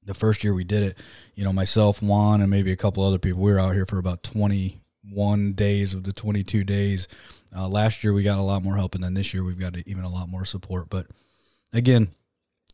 [0.05, 0.99] The first year we did it,
[1.35, 3.99] you know, myself, Juan, and maybe a couple other people, we were out here for
[3.99, 7.09] about 21 days of the 22 days.
[7.53, 9.77] Uh, last year, we got a lot more help, and then this year, we've got
[9.85, 10.89] even a lot more support.
[10.89, 11.09] But
[11.73, 12.15] again,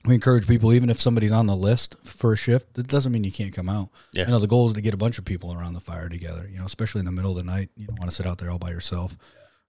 [0.05, 3.25] we encourage people, even if somebody's on the list for a shift, that doesn't mean
[3.25, 3.89] you can't come out.
[4.13, 4.27] Yeah.
[4.27, 6.47] You know, the goal is to get a bunch of people around the fire together,
[6.47, 7.71] you know, especially in the middle of the night.
[7.75, 9.17] You don't want to sit out there all by yourself.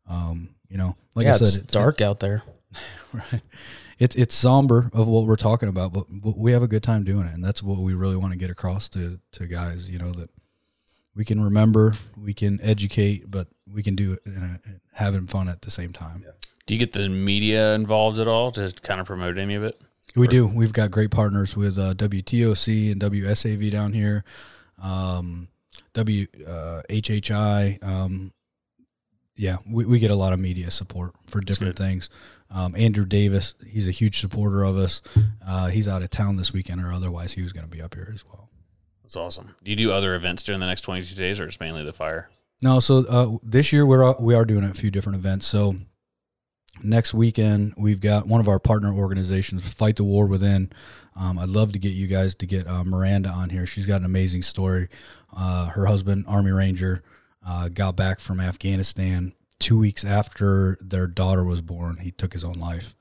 [0.07, 2.43] Um, you know, like yeah, I said, it's dark out there.
[3.13, 3.41] right.
[3.99, 7.03] It's it's somber of what we're talking about, but, but we have a good time
[7.03, 9.89] doing it, and that's what we really want to get across to to guys.
[9.89, 10.29] You know that
[11.15, 15.49] we can remember, we can educate, but we can do it and uh, having fun
[15.49, 16.23] at the same time.
[16.67, 19.81] Do you get the media involved at all to kind of promote any of it?
[20.15, 20.45] We do.
[20.47, 24.23] We've got great partners with uh, WTOC and WSAV down here,
[24.81, 25.47] um,
[25.93, 27.83] W uh, HHI.
[27.83, 28.31] Um,
[29.37, 32.09] yeah, we, we get a lot of media support for different things.
[32.49, 35.01] Um, Andrew Davis, he's a huge supporter of us.
[35.45, 37.93] Uh, he's out of town this weekend, or otherwise he was going to be up
[37.93, 38.49] here as well.
[39.03, 39.55] That's awesome.
[39.63, 42.29] Do you do other events during the next 22 days, or it's mainly the fire?
[42.61, 45.45] No, so uh, this year we're we are doing a few different events.
[45.45, 45.75] So
[46.83, 50.71] next weekend we've got one of our partner organizations, Fight the War Within.
[51.15, 53.65] Um, I'd love to get you guys to get uh, Miranda on here.
[53.65, 54.89] She's got an amazing story.
[55.35, 57.03] Uh, her husband, Army Ranger,
[57.47, 61.97] uh, got back from Afghanistan two weeks after their daughter was born.
[61.97, 62.93] He took his own life.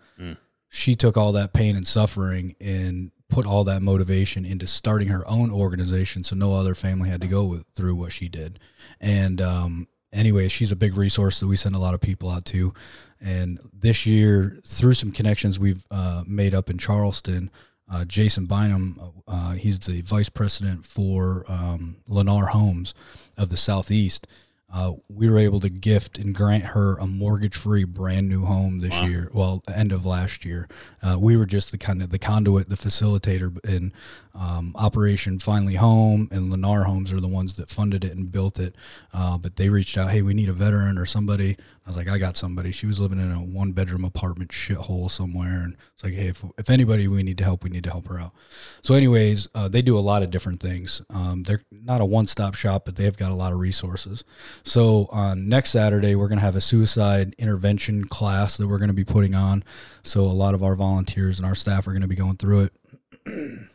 [0.68, 5.26] She took all that pain and suffering and put all that motivation into starting her
[5.26, 8.58] own organization so no other family had to go with, through what she did.
[9.00, 12.44] And um, anyway, she's a big resource that we send a lot of people out
[12.46, 12.72] to.
[13.20, 17.50] And this year, through some connections we've uh, made up in Charleston,
[17.90, 22.94] uh, Jason Bynum, uh, he's the vice president for um, Lennar Homes
[23.36, 24.26] of the Southeast.
[24.72, 28.92] Uh, we were able to gift and grant her a mortgage-free, brand new home this
[29.08, 29.30] year.
[29.32, 30.66] Well, end of last year,
[31.04, 33.92] uh, we were just the kind of the conduit, the facilitator in
[34.34, 38.58] um, Operation Finally Home, and Lennar Homes are the ones that funded it and built
[38.58, 38.74] it.
[39.14, 41.56] Uh, but they reached out, hey, we need a veteran or somebody.
[41.86, 42.72] I was like, I got somebody.
[42.72, 46.68] She was living in a one-bedroom apartment shithole somewhere, and it's like, hey, if, if
[46.68, 48.32] anybody we need to help, we need to help her out.
[48.82, 51.00] So, anyways, uh, they do a lot of different things.
[51.10, 54.24] Um, they're not a one-stop shop, but they've got a lot of resources.
[54.64, 58.88] So, on next Saturday, we're going to have a suicide intervention class that we're going
[58.88, 59.62] to be putting on.
[60.02, 62.68] So, a lot of our volunteers and our staff are going to be going through
[63.26, 63.58] it.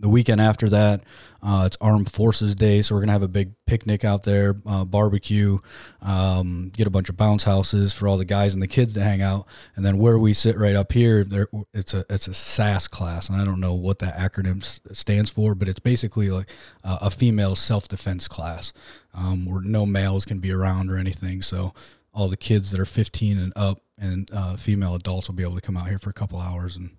[0.00, 1.02] the weekend after that,
[1.42, 4.84] uh, it's Armed Forces Day, so we're gonna have a big picnic out there, uh,
[4.84, 5.58] barbecue,
[6.02, 9.02] um, get a bunch of bounce houses for all the guys and the kids to
[9.02, 12.34] hang out, and then where we sit right up here, there it's a it's a
[12.34, 16.30] SAS class, and I don't know what that acronym s- stands for, but it's basically
[16.30, 16.48] like
[16.84, 18.72] uh, a female self defense class,
[19.14, 21.42] um, where no males can be around or anything.
[21.42, 21.74] So
[22.12, 25.54] all the kids that are 15 and up and uh, female adults will be able
[25.56, 26.90] to come out here for a couple hours and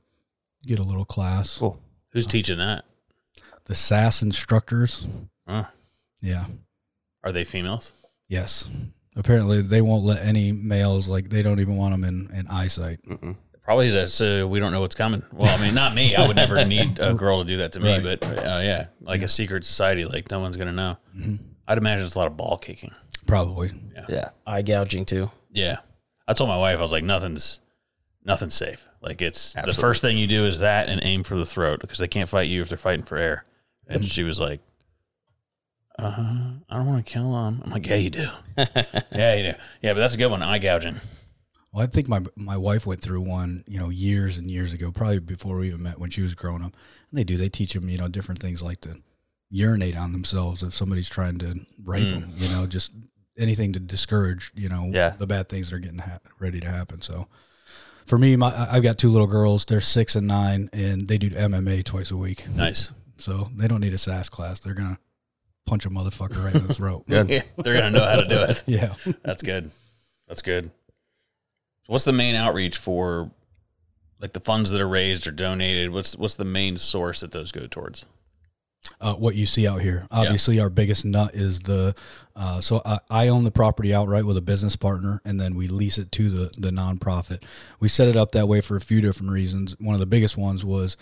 [0.65, 1.57] get a little class.
[1.57, 1.79] Cool.
[2.12, 2.85] Who's teaching that?
[3.69, 5.08] The SAS instructors,
[5.47, 5.65] Huh.
[6.21, 6.45] yeah.
[7.23, 7.93] Are they females?
[8.27, 8.67] Yes.
[9.15, 12.99] Apparently, they won't let any males like they don't even want them in, in eyesight.
[13.62, 15.23] Probably that's uh, we don't know what's coming.
[15.32, 16.15] Well, I mean, not me.
[16.15, 18.19] I would never need a girl to do that to me, Right.
[18.19, 20.97] but uh, yeah, like a secret society, like no one's gonna know.
[21.67, 22.91] I'd imagine it's a lot of ball kicking.
[23.27, 23.71] Probably.
[23.93, 24.05] Yeah.
[24.10, 25.29] yeah, Eye gouging too.
[25.51, 25.77] Yeah,
[26.27, 27.60] I told my wife I was like, nothing's
[28.25, 28.88] nothing's safe.
[29.01, 31.99] Like it's the first thing you do is that and aim for the throat because
[31.99, 33.45] they can't fight you if they're fighting for air.
[33.89, 34.62] And she was like,
[35.97, 37.62] uh, I don't want to kill them.
[37.63, 38.28] I'm like, yeah, you do.
[38.58, 39.58] yeah, you do.
[39.82, 40.41] Yeah, but that's a good one.
[40.41, 40.95] Eye gouging.
[41.73, 44.91] Well, I think my my wife went through one, you know, years and years ago,
[44.91, 46.73] probably before we even met when she was growing up.
[47.12, 47.38] And they do.
[47.38, 48.97] They teach them, you know, different things like to
[49.49, 52.32] urinate on themselves if somebody's trying to rape them.
[52.38, 52.93] You know, just
[53.38, 55.15] anything to discourage, you know, Yeah.
[55.17, 57.02] the bad things that are getting ha- ready to happen.
[57.02, 57.28] So,
[58.06, 59.65] for me, my I've got two little girls.
[59.65, 62.47] They're six and nine, and they do MMA twice a week.
[62.49, 62.91] Nice.
[63.19, 64.60] So they don't need a SAS class.
[64.60, 64.99] They're gonna
[65.65, 67.05] punch a motherfucker right in the throat.
[67.08, 67.29] Good.
[67.29, 68.63] Yeah, they're gonna know how to do it.
[68.67, 68.95] Yeah.
[69.23, 69.71] That's good.
[70.27, 70.65] That's good.
[70.65, 73.32] So what's the main outreach for
[74.19, 75.91] like the funds that are raised or donated?
[75.91, 78.05] What's what's the main source that those go towards?
[79.01, 80.08] uh, what you see out here.
[80.12, 81.95] Obviously, our biggest nut is the.
[82.36, 85.67] Uh, so I, I own the property outright with a business partner, and then we
[85.67, 87.43] lease it to the the nonprofit.
[87.79, 89.75] We set it up that way for a few different reasons.
[89.79, 90.97] One of the biggest ones was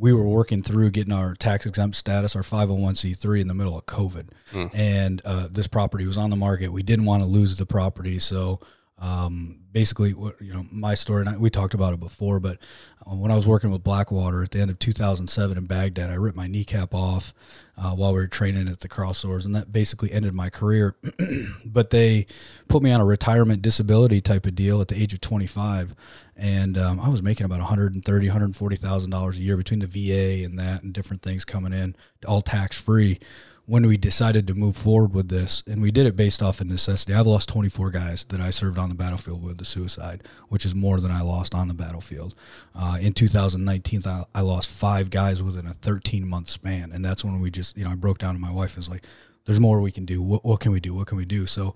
[0.00, 3.84] we were working through getting our tax exempt status, our 501c3 in the middle of
[3.84, 4.30] COVID.
[4.74, 6.72] And uh, this property was on the market.
[6.72, 8.18] We didn't want to lose the property.
[8.18, 8.60] So
[9.00, 12.58] um, basically, you know, my story, and I, we talked about it before, but
[13.06, 16.14] uh, when I was working with Blackwater at the end of 2007 in Baghdad, I
[16.14, 17.32] ripped my kneecap off
[17.78, 20.96] uh, while we were training at the crossroads, and that basically ended my career.
[21.64, 22.26] but they
[22.68, 25.94] put me on a retirement disability type of deal at the age of 25,
[26.36, 30.44] and um, I was making about 130, 140 thousand dollars a year between the VA
[30.44, 33.18] and that, and different things coming in, all tax free
[33.66, 36.66] when we decided to move forward with this, and we did it based off of
[36.66, 37.14] necessity.
[37.14, 40.74] I've lost 24 guys that I served on the battlefield with the suicide, which is
[40.74, 42.34] more than I lost on the battlefield.
[42.74, 47.24] Uh, in 2019, I, I lost five guys within a 13 month span, and that's
[47.24, 49.04] when we just, you know, I broke down to my wife and was like,
[49.44, 50.20] "There's more we can do.
[50.20, 50.94] What, what can we do?
[50.94, 51.74] What can we do?" So.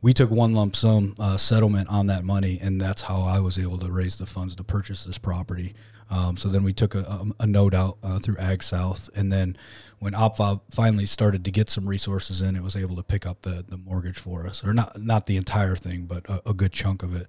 [0.00, 3.58] We took one lump sum uh, settlement on that money, and that's how I was
[3.58, 5.74] able to raise the funds to purchase this property.
[6.10, 9.32] Um, so then we took a, a, a note out uh, through Ag South, and
[9.32, 9.56] then
[9.98, 13.42] when OpFob finally started to get some resources in, it was able to pick up
[13.42, 16.72] the, the mortgage for us, or not not the entire thing, but a, a good
[16.72, 17.26] chunk of it.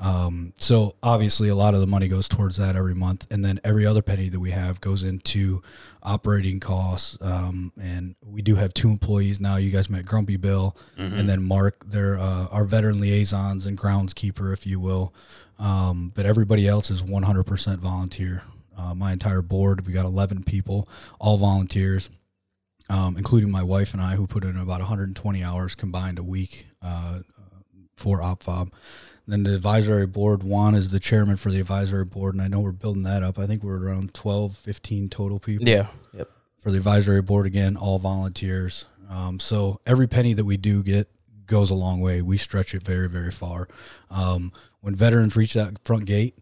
[0.00, 3.60] Um, so obviously, a lot of the money goes towards that every month, and then
[3.62, 5.62] every other penny that we have goes into
[6.02, 7.16] operating costs.
[7.20, 9.56] Um, and we do have two employees now.
[9.56, 10.76] You guys met Grumpy Bill,
[11.18, 11.84] and then Mark.
[11.88, 15.14] They're uh, our veteran liaisons and groundskeeper, if you will.
[15.60, 18.42] Um, but everybody else is 100% volunteer.
[18.76, 22.10] Uh, my entire board, we got 11 people, all volunteers,
[22.88, 26.66] um, including my wife and I, who put in about 120 hours combined a week
[26.82, 27.20] uh,
[27.96, 28.70] for OpFob.
[29.26, 32.60] Then the advisory board, Juan is the chairman for the advisory board, and I know
[32.60, 33.38] we're building that up.
[33.38, 35.86] I think we're around 12, 15 total people Yeah.
[36.12, 36.28] Yep.
[36.56, 38.86] for the advisory board again, all volunteers.
[39.08, 41.08] Um, so every penny that we do get
[41.46, 42.20] goes a long way.
[42.22, 43.68] We stretch it very, very far.
[44.10, 46.34] Um, when veterans reach that front gate,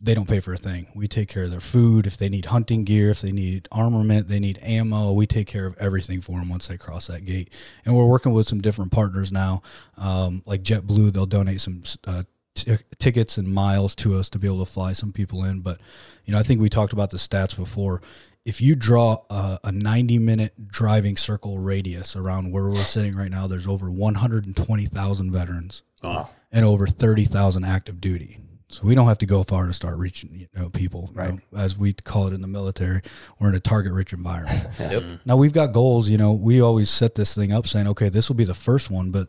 [0.00, 0.86] they don't pay for a thing.
[0.94, 2.06] We take care of their food.
[2.06, 5.66] If they need hunting gear, if they need armament, they need ammo, we take care
[5.66, 7.52] of everything for them once they cross that gate.
[7.84, 9.62] And we're working with some different partners now,
[9.96, 11.12] um, like JetBlue.
[11.12, 12.22] They'll donate some uh,
[12.54, 15.60] t- tickets and miles to us to be able to fly some people in.
[15.60, 15.80] But
[16.24, 18.00] you know, I think we talked about the stats before.
[18.44, 23.30] If you draw a, a 90 minute driving circle radius around where we're sitting right
[23.30, 28.38] now, there's over 120,000 veterans Oh, and over 30,000 active duty.
[28.70, 31.20] So we don't have to go far to start reaching you know, people, you
[31.52, 33.00] know, as we call it in the military.
[33.38, 34.66] We're in a target rich environment.
[34.78, 35.20] Yep.
[35.24, 36.08] Now we've got goals.
[36.10, 38.90] You know, we always set this thing up saying, okay, this will be the first
[38.90, 39.28] one, but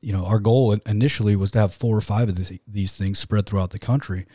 [0.00, 3.18] you know, our goal initially was to have four or five of this, these things
[3.18, 4.26] spread throughout the country.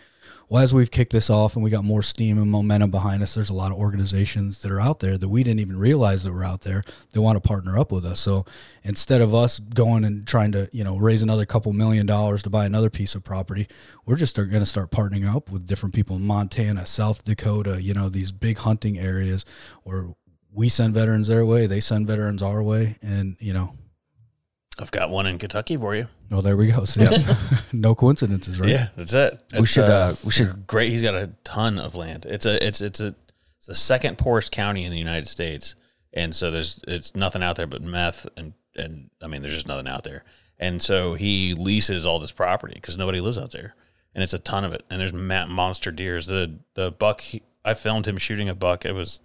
[0.51, 3.35] Well, as we've kicked this off and we got more steam and momentum behind us,
[3.35, 6.33] there's a lot of organizations that are out there that we didn't even realize that
[6.33, 6.81] were out there
[7.11, 8.19] that want to partner up with us.
[8.19, 8.45] So
[8.83, 12.49] instead of us going and trying to, you know, raise another couple million dollars to
[12.49, 13.67] buy another piece of property,
[14.07, 17.93] we're just going to start partnering up with different people in Montana, South Dakota, you
[17.93, 19.45] know, these big hunting areas
[19.83, 20.07] where
[20.51, 23.75] we send veterans their way, they send veterans our way, and you know,
[24.81, 26.07] I've got one in Kentucky for you.
[26.31, 26.85] well, there we go.
[26.85, 27.35] So, yeah,
[27.73, 28.69] no coincidences, right?
[28.69, 29.41] Yeah, that's it.
[29.53, 30.89] We It's, should, uh, we should- great.
[30.91, 32.25] He's got a ton of land.
[32.25, 33.15] It's a it's it's a
[33.57, 35.75] it's the second poorest county in the United States,
[36.13, 39.67] and so there's it's nothing out there but meth and and I mean there's just
[39.67, 40.23] nothing out there,
[40.57, 43.75] and so he leases all this property because nobody lives out there,
[44.15, 46.27] and it's a ton of it, and there's ma- monster deers.
[46.27, 48.85] The the buck he, I filmed him shooting a buck.
[48.85, 49.19] It was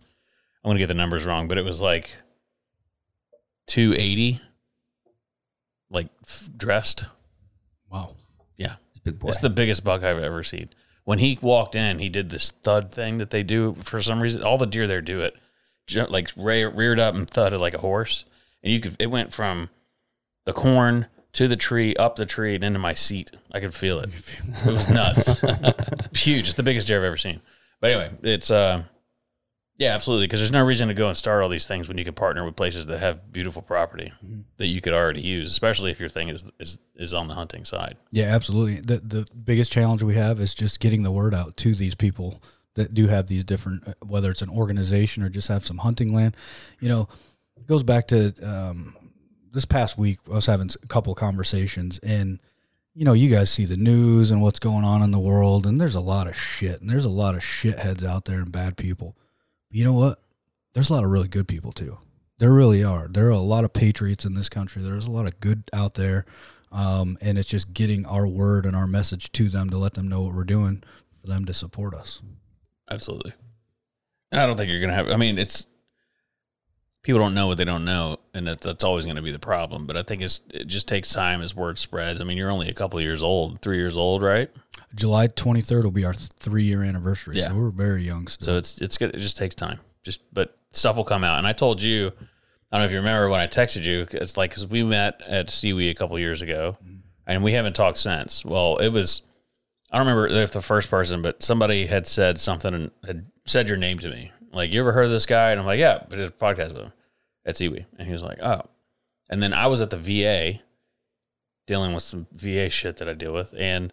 [0.65, 2.11] I'm gonna get the numbers wrong, but it was like
[3.67, 4.41] 280,
[5.95, 7.07] like f- dressed.
[7.91, 8.17] Wow.
[8.57, 8.75] Yeah.
[9.05, 9.29] Big boy.
[9.29, 10.71] It's the biggest buck I've ever seen.
[11.05, 14.43] When he walked in, he did this thud thing that they do for some reason.
[14.43, 15.35] All the deer there do it,
[15.87, 18.25] Ju- like re- reared up and thudded like a horse.
[18.63, 19.69] And you could, it went from
[20.47, 23.33] the corn to the tree, up the tree, and into my seat.
[23.53, 24.11] I could feel it.
[24.65, 25.41] It was nuts,
[26.15, 26.47] huge.
[26.49, 27.43] It's the biggest deer I've ever seen.
[27.81, 28.85] But anyway, it's uh,
[29.77, 30.27] yeah, absolutely.
[30.27, 32.45] Because there's no reason to go and start all these things when you can partner
[32.45, 34.13] with places that have beautiful property
[34.57, 37.65] that you could already use, especially if your thing is is is on the hunting
[37.65, 37.97] side.
[38.11, 38.77] Yeah, absolutely.
[38.77, 42.41] The the biggest challenge we have is just getting the word out to these people
[42.75, 46.15] that do have these different, uh, whether it's an organization or just have some hunting
[46.15, 46.37] land.
[46.81, 47.09] You know,
[47.57, 48.97] it goes back to um,
[49.53, 50.19] this past week.
[50.29, 52.41] I was having a couple conversations, and
[52.95, 55.81] you know, you guys see the news and what's going on in the world, and
[55.81, 58.77] there's a lot of shit, and there's a lot of shitheads out there and bad
[58.77, 59.17] people.
[59.75, 60.21] You know what?
[60.73, 61.99] There's a lot of really good people too.
[62.39, 63.09] There really are.
[63.09, 64.81] There are a lot of patriots in this country.
[64.83, 66.27] There's a lot of good out there.
[66.71, 70.07] Um, and it's just getting our word and our message to them to let them
[70.07, 70.85] know what we're doing
[71.21, 72.23] for them to support us.
[72.89, 73.33] Absolutely.
[74.31, 75.67] And I don't think you're going to have, I mean, it's,
[77.05, 78.19] people don't know what they don't know.
[78.33, 79.87] And that, that's always going to be the problem.
[79.87, 82.21] But I think it's, it just takes time as word spreads.
[82.21, 84.51] I mean, you're only a couple of years old, three years old, right?
[84.95, 87.37] July 23rd will be our three year anniversary.
[87.37, 87.49] Yeah.
[87.49, 88.47] So we're very young still.
[88.47, 89.15] So it's, it's good.
[89.15, 89.79] It just takes time.
[90.03, 91.39] Just, but stuff will come out.
[91.39, 92.11] And I told you,
[92.73, 95.21] I don't know if you remember when I texted you, it's like, cause we met
[95.27, 96.97] at Seawee a couple years ago mm-hmm.
[97.27, 98.45] and we haven't talked since.
[98.45, 99.23] Well, it was,
[99.93, 103.69] I don't remember if the first person, but somebody had said something and had said
[103.69, 104.33] your name to me.
[104.55, 105.51] Like, you ever heard of this guy?
[105.51, 106.93] And I'm like, yeah, but did a podcast with him
[107.45, 107.87] at Seawee.
[107.99, 108.63] And he was like, oh.
[109.29, 110.61] And then I was at the VA
[111.67, 113.55] dealing with some VA shit that I deal with.
[113.59, 113.93] And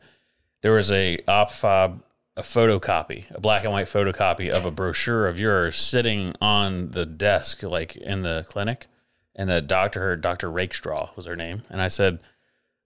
[0.62, 2.04] there was a op fob,
[2.36, 7.06] a photocopy, a black and white photocopy of a brochure of yours sitting on the
[7.06, 8.88] desk, like in the clinic.
[9.36, 10.52] And the doctor, her Dr.
[10.52, 11.64] Rakestraw was her name.
[11.70, 12.20] And I said,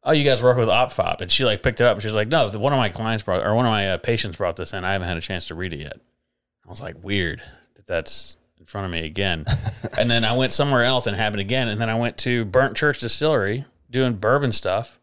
[0.04, 1.22] oh, you guys work with OpFOB.
[1.22, 3.24] And she like picked it up and she was like, no, one of my clients
[3.24, 4.84] brought, or one of my uh, patients brought this in.
[4.84, 6.00] I haven't had a chance to read it yet.
[6.66, 7.42] I was like, weird
[7.88, 9.46] that's in front of me again.
[9.98, 11.68] and then I went somewhere else and happened again.
[11.68, 15.00] And then I went to Burnt Church Distillery doing bourbon stuff.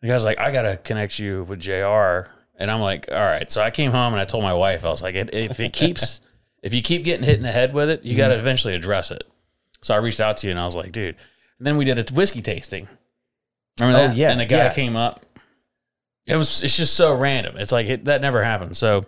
[0.00, 2.30] And the guy's like, I got to connect you with JR.
[2.56, 3.50] And I'm like, all right.
[3.50, 6.20] So I came home and I told my wife, I was like, if it keeps,
[6.62, 8.40] if you keep getting hit in the head with it, you got to mm-hmm.
[8.40, 9.24] eventually address it.
[9.82, 11.16] So I reached out to you and I was like, dude.
[11.58, 12.88] And then we did a whiskey tasting.
[13.80, 14.72] Remember Oh, yeah, And the guy yeah.
[14.72, 15.24] came up.
[16.26, 16.62] It was.
[16.62, 17.56] It's just so random.
[17.56, 18.76] It's like it, that never happened.
[18.76, 19.04] So,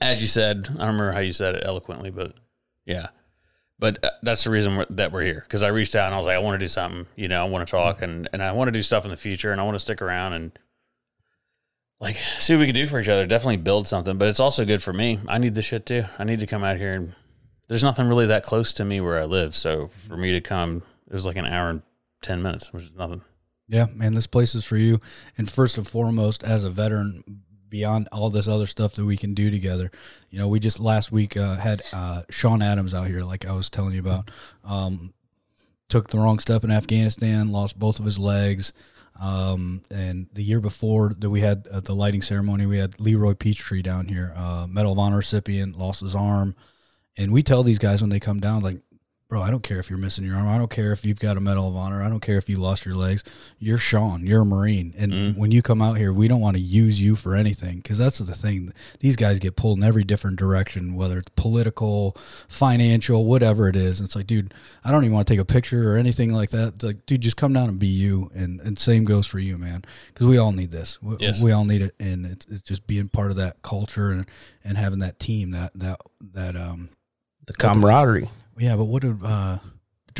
[0.00, 2.34] as you said, I don't remember how you said it eloquently, but
[2.84, 3.08] yeah.
[3.78, 6.18] But uh, that's the reason we're, that we're here because I reached out and I
[6.18, 7.06] was like, I want to do something.
[7.16, 9.16] You know, I want to talk and and I want to do stuff in the
[9.16, 10.58] future and I want to stick around and
[12.00, 13.26] like see what we can do for each other.
[13.26, 14.18] Definitely build something.
[14.18, 15.20] But it's also good for me.
[15.28, 16.04] I need this shit too.
[16.18, 17.14] I need to come out here and
[17.68, 19.54] there's nothing really that close to me where I live.
[19.54, 21.82] So for me to come, it was like an hour and
[22.22, 23.22] ten minutes, which is nothing.
[23.68, 25.00] Yeah, man, this place is for you.
[25.36, 27.22] And first and foremost, as a veteran,
[27.68, 29.90] beyond all this other stuff that we can do together,
[30.30, 33.52] you know, we just last week uh, had uh, Sean Adams out here, like I
[33.52, 34.30] was telling you about.
[34.64, 35.12] Um,
[35.88, 38.72] took the wrong step in Afghanistan, lost both of his legs.
[39.20, 43.32] Um, and the year before that we had uh, the lighting ceremony, we had Leroy
[43.32, 46.54] Petry down here, uh, Medal of Honor recipient, lost his arm.
[47.16, 48.80] And we tell these guys when they come down, like,
[49.28, 50.48] bro, I don't care if you're missing your arm.
[50.48, 52.02] I don't care if you've got a Medal of Honor.
[52.02, 53.22] I don't care if you lost your legs.
[53.58, 54.26] You're Sean.
[54.26, 54.94] You're a Marine.
[54.96, 57.98] And when you come out here, we don't want to use you for anything because
[57.98, 58.72] that's the thing.
[59.00, 62.16] These guys get pulled in every different direction, whether it's political,
[62.48, 64.00] financial, whatever it is.
[64.00, 66.48] And It's like, dude, I don't even want to take a picture or anything like
[66.50, 66.74] that.
[66.76, 68.30] It's like, dude, just come down and be you.
[68.34, 71.02] And, and same goes for you, man, because we all need this.
[71.02, 71.42] We, Yes.
[71.42, 71.94] we all need it.
[72.00, 74.24] And it's, it's just being part of that culture and,
[74.64, 76.00] and having that team that, that,
[76.32, 76.88] that, um,
[77.46, 78.30] The camaraderie.
[78.58, 79.58] Yeah, but what did uh,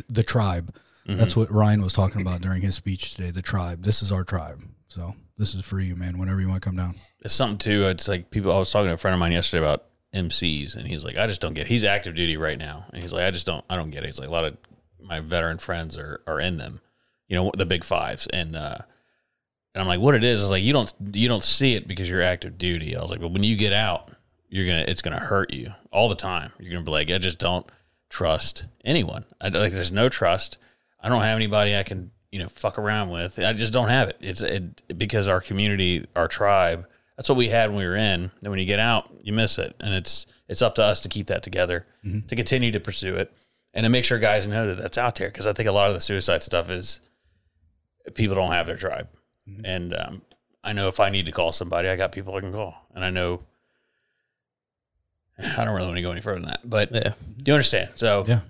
[0.08, 0.74] the tribe?
[1.16, 3.30] That's what Ryan was talking about during his speech today.
[3.30, 3.82] The tribe.
[3.82, 4.62] This is our tribe.
[4.88, 6.18] So this is for you, man.
[6.18, 6.96] Whenever you want to come down.
[7.24, 7.86] It's something too.
[7.86, 8.52] It's like people.
[8.52, 11.26] I was talking to a friend of mine yesterday about MCs, and he's like, I
[11.26, 11.62] just don't get.
[11.62, 11.68] It.
[11.68, 13.64] He's active duty right now, and he's like, I just don't.
[13.70, 14.06] I don't get it.
[14.06, 14.58] He's like, a lot of
[15.00, 16.82] my veteran friends are are in them,
[17.26, 18.78] you know, the big fives, and uh,
[19.74, 22.08] and I'm like, what it is is like you don't you don't see it because
[22.08, 22.96] you're active duty.
[22.96, 24.10] I was like, but when you get out,
[24.48, 26.52] you're gonna it's gonna hurt you all the time.
[26.58, 27.66] You're gonna be like, I just don't
[28.08, 29.24] trust anyone.
[29.40, 30.58] I like there's no trust.
[31.00, 33.38] I don't have anybody I can you know fuck around with.
[33.38, 34.16] I just don't have it.
[34.20, 36.86] It's it, because our community, our tribe.
[37.16, 38.30] That's what we had when we were in.
[38.42, 41.08] And when you get out, you miss it, and it's it's up to us to
[41.08, 41.84] keep that together,
[42.28, 43.32] to continue to pursue it,
[43.74, 45.28] and to make sure guys know that that's out there.
[45.28, 47.00] Because I think a lot of the suicide stuff is
[48.14, 49.08] people don't have their tribe,
[49.64, 50.22] and um,
[50.62, 53.04] I know if I need to call somebody, I got people I can call, and
[53.04, 53.40] I know.
[55.38, 57.12] I don't really want to go any further than that, but Yeah.
[57.36, 57.90] do you understand?
[57.94, 58.40] So, Yeah.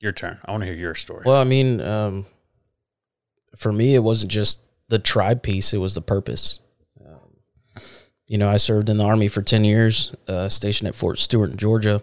[0.00, 0.38] your turn.
[0.44, 1.22] I want to hear your story.
[1.24, 2.26] Well, I mean, um,
[3.56, 6.60] for me, it wasn't just the tribe piece; it was the purpose.
[7.04, 7.32] Um,
[8.26, 11.50] you know, I served in the army for ten years, uh, stationed at Fort Stewart,
[11.50, 12.02] in Georgia.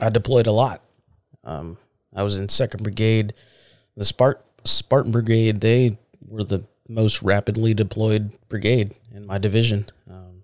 [0.00, 0.82] I deployed a lot.
[1.44, 1.78] Um,
[2.14, 3.34] I was in Second Brigade,
[3.96, 5.60] the Spart- Spartan Brigade.
[5.60, 9.86] They were the most rapidly deployed brigade in my division.
[10.10, 10.35] Um,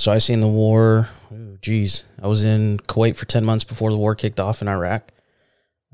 [0.00, 1.10] so I seen the war.
[1.30, 4.68] Oh, geez, I was in Kuwait for ten months before the war kicked off in
[4.68, 5.12] Iraq.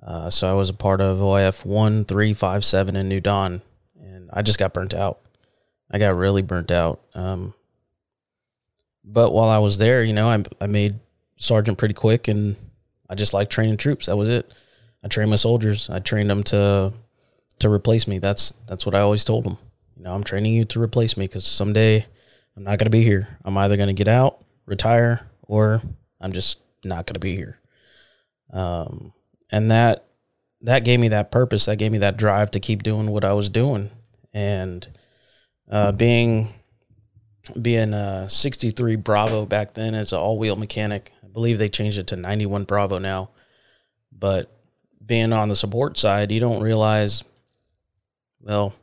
[0.00, 3.62] Uh, so I was a part of OIF one, three, five, seven in New Dawn,
[4.00, 5.18] and I just got burnt out.
[5.90, 7.00] I got really burnt out.
[7.14, 7.52] Um,
[9.02, 11.00] but while I was there, you know, I, I made
[11.36, 12.54] sergeant pretty quick, and
[13.10, 14.06] I just liked training troops.
[14.06, 14.48] That was it.
[15.02, 15.90] I trained my soldiers.
[15.90, 16.92] I trained them to
[17.58, 18.20] to replace me.
[18.20, 19.58] That's that's what I always told them.
[19.96, 22.06] You know, I'm training you to replace me because someday
[22.56, 23.28] I'm not going to be here.
[23.44, 25.82] I'm either going to get out, retire, or
[26.20, 27.58] I'm just not going to be here.
[28.52, 29.12] Um,
[29.50, 30.04] and that
[30.62, 31.66] that gave me that purpose.
[31.66, 33.90] That gave me that drive to keep doing what I was doing.
[34.32, 34.86] And
[35.70, 36.48] uh, being
[37.60, 41.98] being a 63 Bravo back then as an all wheel mechanic, I believe they changed
[41.98, 43.30] it to 91 Bravo now.
[44.10, 44.50] But
[45.04, 47.22] being on the support side, you don't realize,
[48.40, 48.74] well,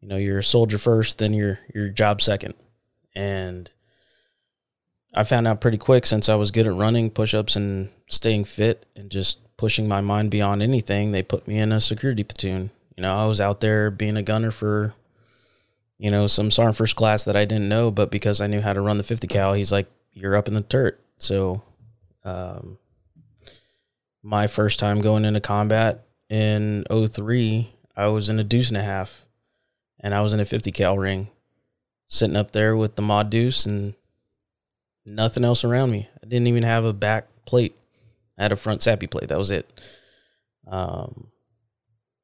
[0.00, 2.54] you know, you're a soldier first, then your your job second,
[3.16, 3.70] and
[5.14, 8.44] I found out pretty quick since I was good at running push ups and staying
[8.44, 11.10] fit and just pushing my mind beyond anything.
[11.10, 12.70] They put me in a security platoon.
[12.94, 14.94] You know, I was out there being a gunner for,
[15.98, 18.74] you know, some sergeant first class that I didn't know, but because I knew how
[18.74, 21.00] to run the 50 cal, he's like, you're up in the turret.
[21.16, 21.62] So,
[22.22, 22.78] um,
[24.22, 28.82] my first time going into combat in 03, I was in a deuce and a
[28.82, 29.24] half
[30.00, 31.28] and I was in a 50 cal ring
[32.08, 33.94] sitting up there with the Ma Deuce and
[35.04, 36.08] nothing else around me.
[36.22, 37.76] I didn't even have a back plate.
[38.38, 39.28] I had a front SAPI plate.
[39.28, 39.70] That was it.
[40.66, 41.28] Um,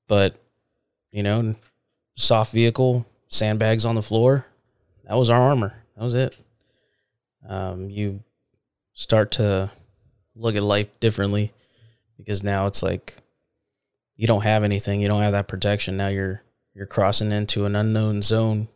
[0.09, 0.37] but
[1.11, 1.55] you know,
[2.17, 4.47] soft vehicle, sandbags on the floor.
[5.05, 5.75] That was our armor.
[5.97, 6.37] That was it.
[7.49, 8.23] Um, you
[8.95, 9.71] start to
[10.35, 11.53] look at life differently
[12.17, 13.17] because now it's like
[14.17, 15.01] you don't have anything.
[15.01, 15.97] You don't have that protection.
[15.97, 16.43] Now you're
[16.75, 18.69] you're crossing into an unknown zone.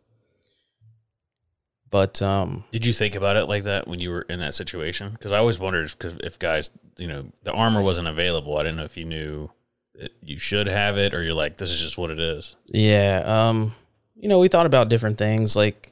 [1.96, 5.12] But um, Did you think about it like that when you were in that situation?
[5.12, 8.58] Because I always wondered if, if guys, you know, the armor wasn't available.
[8.58, 9.50] I didn't know if you knew
[9.94, 12.54] that you should have it or you're like, this is just what it is.
[12.66, 13.22] Yeah.
[13.24, 13.74] Um,
[14.14, 15.90] you know, we thought about different things like,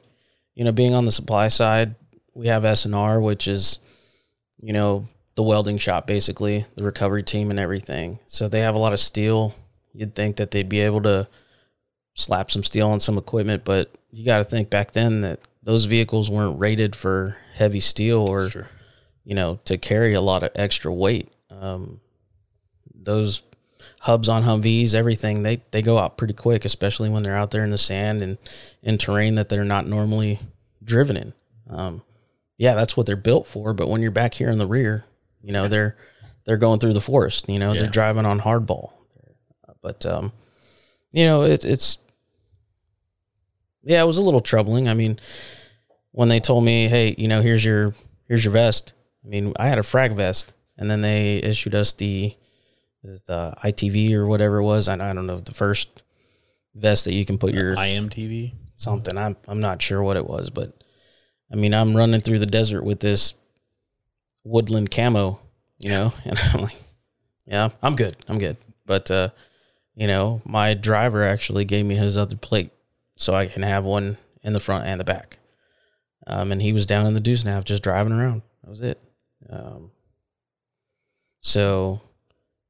[0.53, 1.95] you know, being on the supply side,
[2.35, 3.79] we have SNR, which is,
[4.61, 8.19] you know, the welding shop basically, the recovery team and everything.
[8.27, 9.55] So they have a lot of steel.
[9.91, 11.27] You'd think that they'd be able to
[12.13, 15.85] slap some steel on some equipment, but you got to think back then that those
[15.85, 18.49] vehicles weren't rated for heavy steel or
[19.25, 21.29] you know, to carry a lot of extra weight.
[21.49, 21.99] Um,
[22.93, 23.41] those
[23.99, 27.63] hubs on Humvees, everything they they go out pretty quick, especially when they're out there
[27.63, 28.37] in the sand and
[28.83, 30.39] in terrain that they're not normally
[30.83, 31.33] driven in.
[31.69, 32.01] Um,
[32.57, 33.73] yeah, that's what they're built for.
[33.73, 35.03] But when you're back here in the rear,
[35.41, 35.97] you know they're
[36.45, 37.49] they're going through the forest.
[37.49, 37.81] You know Yeah.
[37.81, 38.91] they're driving on hardball.
[39.81, 40.31] But um,
[41.11, 41.97] you know it, it's
[43.85, 44.89] yeah, it was a little troubling.
[44.89, 45.19] I mean,
[46.11, 47.93] when they told me, hey, you know, here's your
[48.27, 48.93] here's your vest.
[49.23, 52.35] I mean, I had a frag vest, and then they issued us the
[53.03, 54.89] is the ITV or whatever it was.
[54.89, 56.03] I, I don't know the first
[56.73, 58.53] vest that you can put your IMTV.
[58.73, 59.17] something.
[59.17, 60.83] I'm I'm not sure what it was, but
[61.51, 63.35] I mean, I'm running through the desert with this
[64.43, 65.39] woodland camo,
[65.77, 66.81] you know, and I'm like,
[67.45, 68.57] yeah, I'm good, I'm good.
[68.85, 69.29] But uh,
[69.95, 72.71] you know, my driver actually gave me his other plate
[73.17, 75.39] so I can have one in the front and the back.
[76.27, 78.41] Um, and he was down in the deuce half just driving around.
[78.63, 79.01] That was it.
[79.49, 79.91] Um,
[81.41, 82.01] so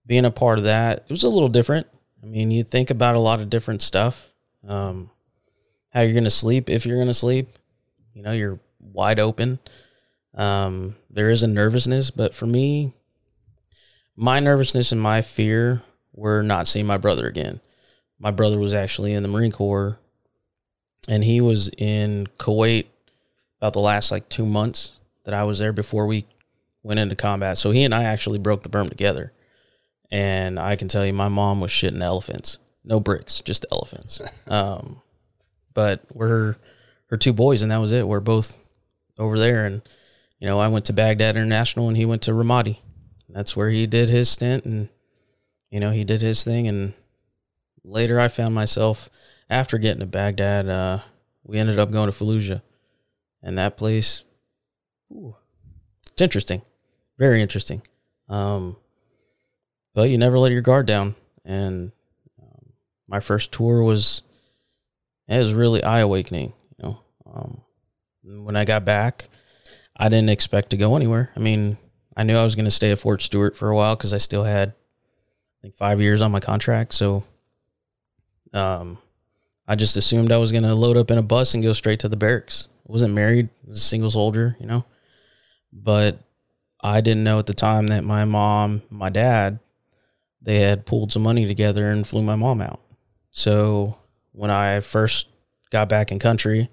[0.05, 1.87] being a part of that, it was a little different.
[2.21, 4.31] I mean, you think about a lot of different stuff.
[4.67, 5.09] Um,
[5.91, 7.49] how you're gonna sleep if you're gonna sleep.
[8.13, 9.59] You know, you're wide open.
[10.33, 12.93] Um, there is a nervousness, but for me,
[14.15, 15.81] my nervousness and my fear
[16.13, 17.61] were not seeing my brother again.
[18.19, 19.99] My brother was actually in the Marine Corps,
[21.07, 22.87] and he was in Kuwait
[23.59, 26.25] about the last like two months that I was there before we
[26.83, 27.57] went into combat.
[27.57, 29.31] So he and I actually broke the berm together.
[30.11, 32.59] And I can tell you, my mom was shitting elephants.
[32.83, 34.21] No bricks, just elephants.
[34.47, 35.01] um,
[35.73, 36.55] but we're
[37.07, 38.07] her two boys, and that was it.
[38.07, 38.57] We're both
[39.17, 39.81] over there, and
[40.39, 42.77] you know, I went to Baghdad International, and he went to Ramadi.
[43.29, 44.89] That's where he did his stint, and
[45.71, 46.67] you know, he did his thing.
[46.67, 46.93] And
[47.83, 49.09] later, I found myself
[49.49, 50.67] after getting to Baghdad.
[50.67, 50.99] Uh,
[51.43, 52.61] we ended up going to Fallujah,
[53.41, 54.23] and that place,
[55.11, 55.35] ooh,
[56.11, 56.61] it's interesting,
[57.17, 57.81] very interesting.
[58.29, 58.77] Um,
[59.93, 61.15] but you never let your guard down.
[61.43, 61.91] And
[62.41, 62.73] um,
[63.07, 64.23] my first tour was
[65.27, 66.53] it was really eye awakening.
[66.77, 67.61] You know, um,
[68.23, 69.29] when I got back,
[69.95, 71.31] I didn't expect to go anywhere.
[71.35, 71.77] I mean,
[72.17, 74.17] I knew I was going to stay at Fort Stewart for a while because I
[74.17, 76.93] still had I think five years on my contract.
[76.93, 77.23] So,
[78.53, 78.97] um,
[79.67, 81.99] I just assumed I was going to load up in a bus and go straight
[82.01, 82.67] to the barracks.
[82.87, 84.85] I wasn't married, was a single soldier, you know.
[85.73, 86.19] But
[86.81, 89.59] I didn't know at the time that my mom, my dad,
[90.41, 92.79] they had pulled some money together and flew my mom out.
[93.31, 93.97] So
[94.31, 95.27] when I first
[95.71, 96.69] got back in country,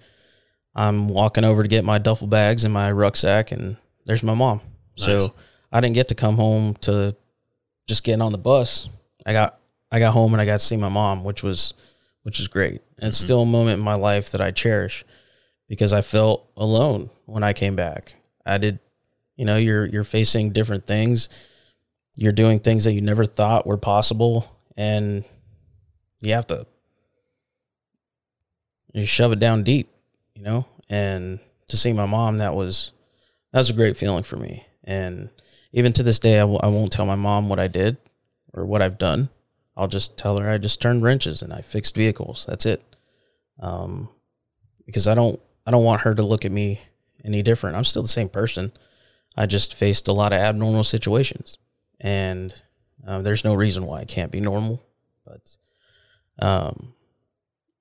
[0.74, 4.61] I'm walking over to get my duffel bags and my rucksack, and there's my mom.
[4.99, 5.07] Nice.
[5.07, 5.34] So
[5.72, 7.16] I didn't get to come home to
[7.86, 8.88] just getting on the bus.
[9.24, 9.59] I got
[9.90, 11.74] I got home and I got to see my mom, which was
[12.23, 12.81] which is great.
[12.99, 13.27] And it's mm-hmm.
[13.27, 15.05] still a moment in my life that I cherish
[15.68, 18.16] because I felt alone when I came back.
[18.45, 18.79] I did,
[19.37, 21.29] you know, you're you're facing different things.
[22.16, 24.47] You're doing things that you never thought were possible
[24.77, 25.25] and
[26.20, 26.66] you have to
[28.93, 29.91] you shove it down deep,
[30.35, 30.66] you know?
[30.89, 32.93] And to see my mom that was
[33.53, 34.66] that was a great feeling for me.
[34.85, 35.31] And
[35.73, 37.97] even to this day I w- I won't tell my mom what I did
[38.53, 39.31] or what I've done.
[39.77, 42.45] I'll just tell her I just turned wrenches and I fixed vehicles.
[42.49, 42.83] That's it.
[43.61, 44.09] Um,
[44.87, 46.81] because I don't I don't want her to look at me
[47.25, 47.77] any different.
[47.77, 48.73] I'm still the same person.
[49.37, 51.59] I just faced a lot of abnormal situations,
[52.01, 52.62] and
[53.07, 54.83] um, there's no reason why I can't be normal.
[55.25, 55.57] But,
[56.39, 56.95] um,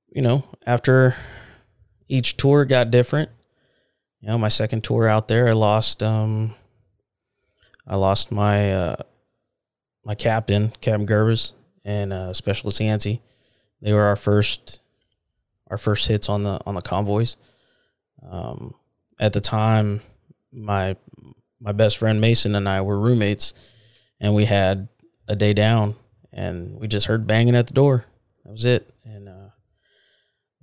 [0.10, 1.16] you know, after
[2.08, 3.30] each tour got different,
[4.22, 6.56] you know, my second tour out there, I lost um,
[7.86, 8.96] I lost my uh,
[10.06, 11.54] my captain, Captain Gerbis,
[11.84, 13.22] and uh, Specialist Yancey.
[13.82, 14.82] They were our first
[15.70, 17.38] our first hits on the on the convoys.
[18.30, 18.76] Um,
[19.20, 20.02] at the time,
[20.52, 20.96] my
[21.60, 23.54] my best friend Mason and I were roommates,
[24.20, 24.88] and we had
[25.28, 25.96] a day down,
[26.32, 28.06] and we just heard banging at the door.
[28.44, 29.50] That was it, and uh,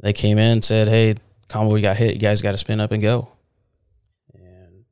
[0.01, 1.14] they came in and said, "Hey,
[1.49, 2.14] convoy got hit.
[2.14, 3.29] You guys got to spin up and go."
[4.35, 4.85] And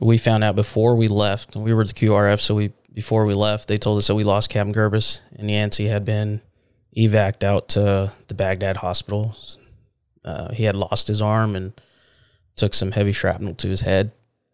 [0.00, 1.54] we found out before we left.
[1.54, 4.50] We were the QRF, so we before we left, they told us that we lost
[4.50, 6.40] Captain Gerbis, and Yancey had been
[6.96, 9.36] evac'd out to the Baghdad hospital.
[10.24, 11.72] Uh, he had lost his arm and
[12.56, 14.12] took some heavy shrapnel to his head.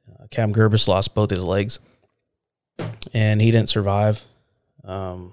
[0.08, 1.78] Uh, Captain Gerbis lost both his legs,
[3.12, 4.24] and he didn't survive.
[4.84, 5.32] Um,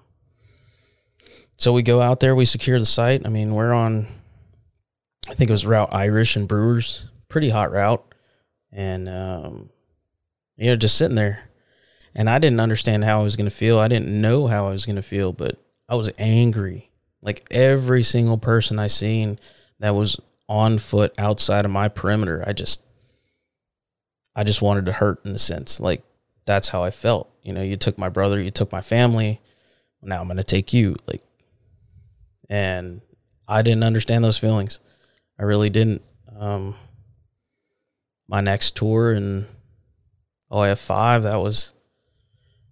[1.58, 3.26] so we go out there, we secure the site.
[3.26, 4.08] I mean, we're on,
[5.28, 8.04] I think it was Route Irish and Brewers, pretty hot route,
[8.72, 9.70] and um,
[10.56, 11.51] you know, just sitting there.
[12.14, 13.80] And I didn't understand how I was going to feel.
[13.80, 15.58] I didn't know how I was going to feel, but
[15.88, 16.90] I was angry.
[17.22, 19.40] Like every single person I seen
[19.80, 22.84] that was on foot outside of my perimeter, I just
[24.36, 25.80] I just wanted to hurt in a sense.
[25.80, 26.04] Like
[26.46, 27.30] that's how I felt.
[27.44, 29.40] You know, you took my brother, you took my family.
[30.02, 30.96] Now I'm going to take you.
[31.08, 31.22] Like
[32.50, 33.02] and
[33.48, 34.80] I didn't understand those feelings.
[35.40, 36.02] I really didn't.
[36.38, 36.76] Um
[38.28, 39.46] my next tour in
[40.52, 41.74] OIF five, that was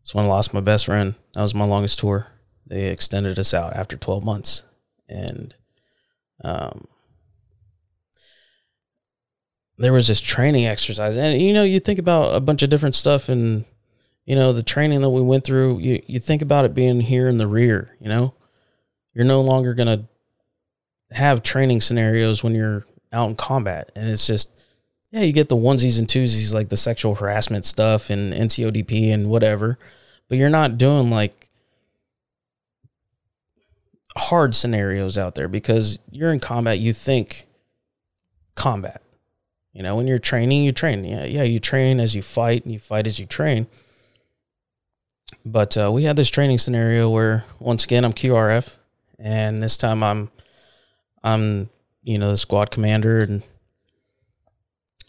[0.09, 1.13] that's when I lost my best friend.
[1.35, 2.25] That was my longest tour.
[2.65, 4.63] They extended us out after 12 months.
[5.07, 5.53] And
[6.43, 6.87] um,
[9.77, 11.15] there was this training exercise.
[11.15, 13.65] And, you know, you think about a bunch of different stuff and,
[14.25, 17.27] you know, the training that we went through, you, you think about it being here
[17.27, 18.33] in the rear, you know?
[19.13, 22.83] You're no longer going to have training scenarios when you're
[23.13, 23.91] out in combat.
[23.95, 24.49] And it's just,
[25.11, 29.29] yeah, you get the onesies and twosies like the sexual harassment stuff and NCODP and
[29.29, 29.79] whatever,
[30.27, 31.49] but you're not doing like
[34.17, 36.79] hard scenarios out there because you're in combat.
[36.79, 37.47] You think
[38.55, 39.01] combat.
[39.73, 41.05] You know, when you're training, you train.
[41.05, 43.67] Yeah, yeah, you train as you fight, and you fight as you train.
[45.45, 48.77] But uh, we had this training scenario where, once again, I'm QRF,
[49.17, 50.31] and this time I'm
[51.23, 51.69] I'm
[52.03, 53.43] you know, the squad commander and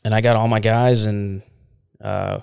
[0.04, 1.42] and I got all my guys and
[2.00, 2.40] uh,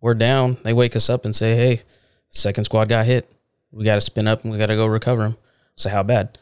[0.00, 0.56] we're down.
[0.62, 1.82] They wake us up and say, "Hey,
[2.28, 3.30] second squad got hit.
[3.70, 5.36] We got to spin up and we got to go recover them."
[5.76, 6.38] So how bad?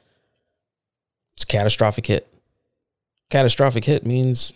[1.35, 2.27] It's catastrophic hit.
[3.29, 4.53] Catastrophic hit means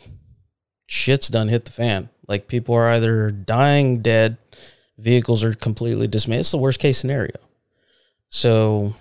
[0.87, 2.09] shit's done hit the fan.
[2.27, 4.39] Like people are either dying, dead,
[4.97, 6.41] vehicles are completely dismayed.
[6.41, 7.37] It's the worst case scenario.
[8.29, 8.95] So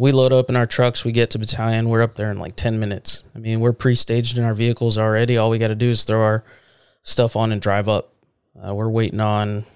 [0.00, 1.04] we load up in our trucks.
[1.04, 1.90] We get to battalion.
[1.90, 3.26] We're up there in like 10 minutes.
[3.34, 5.36] I mean, we're pre staged in our vehicles already.
[5.36, 6.42] All we got to do is throw our
[7.02, 8.10] stuff on and drive up.
[8.58, 9.66] Uh, we're waiting on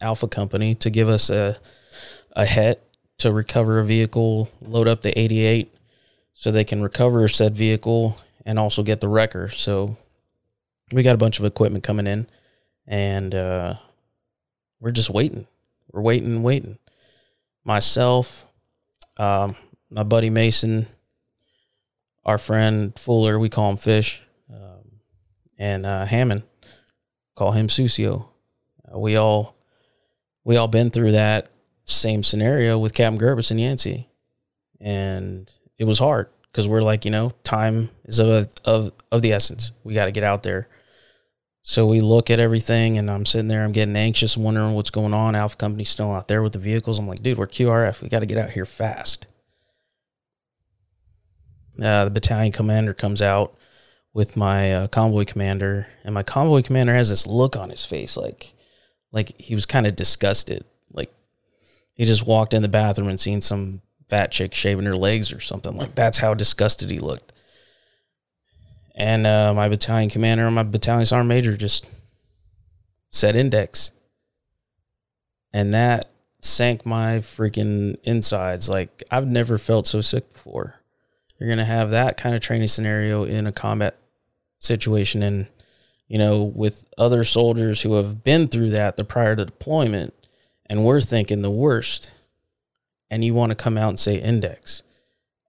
[0.00, 1.56] Alpha Company to give us a,
[2.32, 2.82] a het
[3.18, 5.72] to recover a vehicle, load up the 88
[6.34, 9.48] so they can recover said vehicle and also get the wrecker.
[9.48, 9.96] So
[10.90, 12.26] we got a bunch of equipment coming in
[12.84, 13.74] and uh,
[14.80, 15.46] we're just waiting.
[15.92, 16.78] We're waiting waiting.
[17.62, 18.48] Myself,
[19.18, 19.54] um,
[19.90, 20.86] my buddy Mason,
[22.24, 24.22] our friend Fuller, we call him Fish,
[24.52, 25.00] um,
[25.56, 26.42] and uh, Hammond,
[27.34, 28.26] call him Susio.
[28.92, 29.56] Uh, we all
[30.44, 31.50] we all been through that
[31.84, 34.08] same scenario with Captain Gerbis and Yancey,
[34.80, 39.32] and it was hard because we're like, you know, time is of of of the
[39.32, 39.72] essence.
[39.84, 40.68] We got to get out there.
[41.62, 45.12] So we look at everything, and I'm sitting there, I'm getting anxious, wondering what's going
[45.12, 45.34] on.
[45.34, 46.98] Alpha Company's still out there with the vehicles.
[46.98, 48.00] I'm like, dude, we're QRF.
[48.00, 49.26] We got to get out here fast.
[51.80, 53.56] Uh, the battalion commander comes out
[54.12, 58.16] with my uh, convoy commander, and my convoy commander has this look on his face,
[58.16, 58.52] like,
[59.12, 61.12] like he was kind of disgusted, like
[61.94, 65.40] he just walked in the bathroom and seen some fat chick shaving her legs or
[65.40, 65.76] something.
[65.76, 67.32] Like that's how disgusted he looked.
[68.94, 71.86] And uh, my battalion commander and my battalion sergeant major just
[73.12, 73.92] set ENDEX,
[75.52, 76.06] and that
[76.40, 78.68] sank my freaking insides.
[78.68, 80.80] Like I've never felt so sick before
[81.38, 83.96] you're going to have that kind of training scenario in a combat
[84.58, 85.22] situation.
[85.22, 85.46] And
[86.08, 90.12] you know with other soldiers who have been through that the prior to deployment
[90.66, 92.12] and we're thinking the worst
[93.10, 94.82] and you want to come out and say ENDEX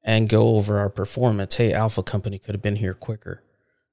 [0.03, 3.41] and go over our performance hey alpha company could have been here quicker.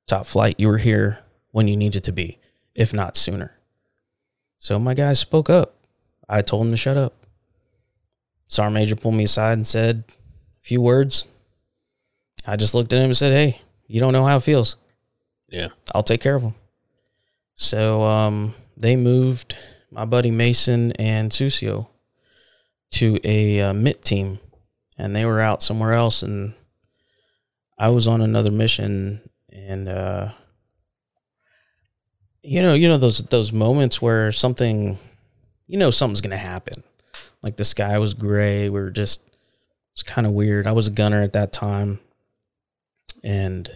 [0.06, 1.20] Top flight you were here
[1.52, 2.38] when you needed to be
[2.74, 3.56] if not sooner.
[4.58, 5.74] So my guys spoke up.
[6.28, 7.14] I told them to shut up.
[8.48, 11.26] Sergeant major pulled me aside and said a few words
[12.46, 14.76] I just looked at him and said, "Hey, you don't know how it feels.
[15.48, 15.68] Yeah.
[15.94, 16.54] I'll take care of him."
[17.54, 19.56] So um, they moved
[19.90, 21.88] my buddy Mason and Susio
[22.92, 24.38] to a uh, MIT team,
[24.98, 26.54] and they were out somewhere else, and
[27.78, 30.32] I was on another mission, and uh,
[32.42, 34.98] you know, you know those those moments where something,
[35.66, 36.82] you know, something's gonna happen.
[37.42, 38.68] Like the sky was gray.
[38.68, 39.22] We were just
[39.94, 40.66] it's kind of weird.
[40.66, 41.98] I was a gunner at that time
[43.26, 43.68] and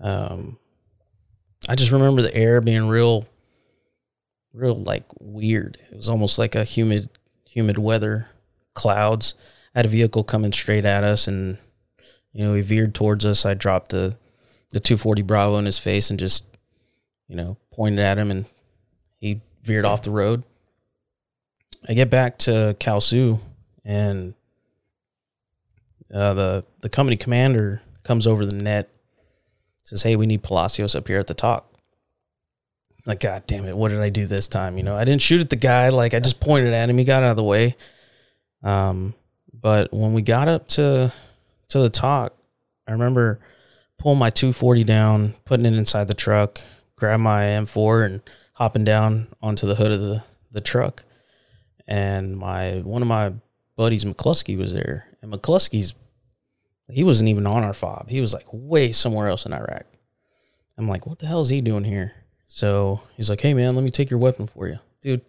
[0.00, 0.58] um
[1.68, 3.26] I just remember the air being real
[4.52, 5.78] real like weird.
[5.90, 7.10] It was almost like a humid
[7.44, 8.28] humid weather
[8.74, 9.34] clouds.
[9.74, 11.58] I had a vehicle coming straight at us and
[12.32, 13.44] you know, he veered towards us.
[13.44, 14.16] I dropped the
[14.70, 16.44] the 240 Bravo in his face and just
[17.28, 18.46] you know, pointed at him and
[19.18, 20.42] he veered off the road.
[21.88, 23.40] I get back to Kalsu
[23.84, 24.34] and
[26.12, 28.88] uh, the the company commander comes over the net,
[29.82, 31.64] says, "Hey, we need Palacios up here at the TOC."
[33.06, 34.76] Like, God damn it, what did I do this time?
[34.76, 35.90] You know, I didn't shoot at the guy.
[35.90, 36.98] Like, I just pointed at him.
[36.98, 37.76] He got out of the way.
[38.64, 39.14] Um,
[39.52, 41.12] but when we got up to
[41.68, 42.32] to the TOC,
[42.86, 43.40] I remember
[43.98, 46.60] pulling my 240 down, putting it inside the truck,
[46.96, 48.20] grab my M4 and
[48.54, 51.04] hopping down onto the hood of the, the truck.
[51.86, 53.32] And my one of my
[53.76, 55.06] buddies, McCluskey, was there.
[55.22, 55.94] And McCluskey's
[56.88, 58.08] he wasn't even on our fob.
[58.08, 59.84] He was like way somewhere else in Iraq.
[60.78, 62.12] I'm like, what the hell is he doing here?
[62.46, 65.22] So he's like, hey man, let me take your weapon for you, dude.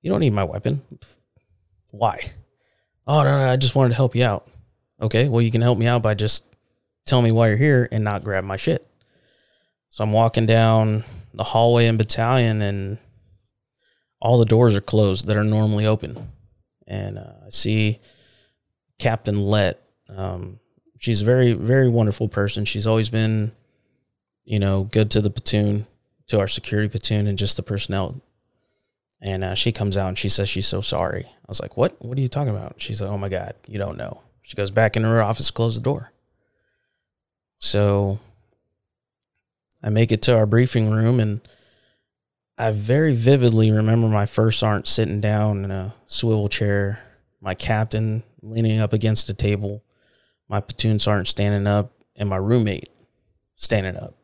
[0.00, 0.82] You don't need my weapon.
[1.90, 2.20] Why?
[3.06, 4.48] Oh no, no, I just wanted to help you out.
[5.00, 6.44] Okay, well you can help me out by just
[7.04, 8.86] telling me why you're here and not grab my shit.
[9.90, 12.98] So I'm walking down the hallway in battalion and
[14.20, 16.32] all the doors are closed that are normally open.
[16.86, 18.00] And uh, I see
[18.98, 20.58] Captain Let um,
[20.98, 22.64] she's a very, very wonderful person.
[22.64, 23.52] She's always been,
[24.44, 25.86] you know, good to the platoon,
[26.28, 28.20] to our security platoon, and just the personnel.
[29.20, 31.26] And uh, she comes out and she says she's so sorry.
[31.26, 31.96] I was like, "What?
[32.04, 34.70] What are you talking about?" She's like, "Oh my god, you don't know." She goes
[34.70, 36.12] back into her office, close the door.
[37.58, 38.20] So
[39.82, 41.40] I make it to our briefing room, and
[42.56, 47.00] I very vividly remember my first sergeant sitting down in a swivel chair,
[47.40, 49.82] my captain leaning up against a table,
[50.48, 52.88] my platoon sergeant standing up and my roommate
[53.54, 54.14] standing up.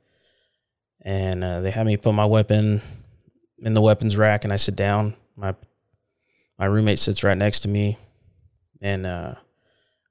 [1.02, 2.80] And uh, they had me put my weapon
[3.58, 5.14] in the weapons rack and I sit down.
[5.36, 5.54] My
[6.58, 7.98] my roommate sits right next to me
[8.80, 9.34] and uh,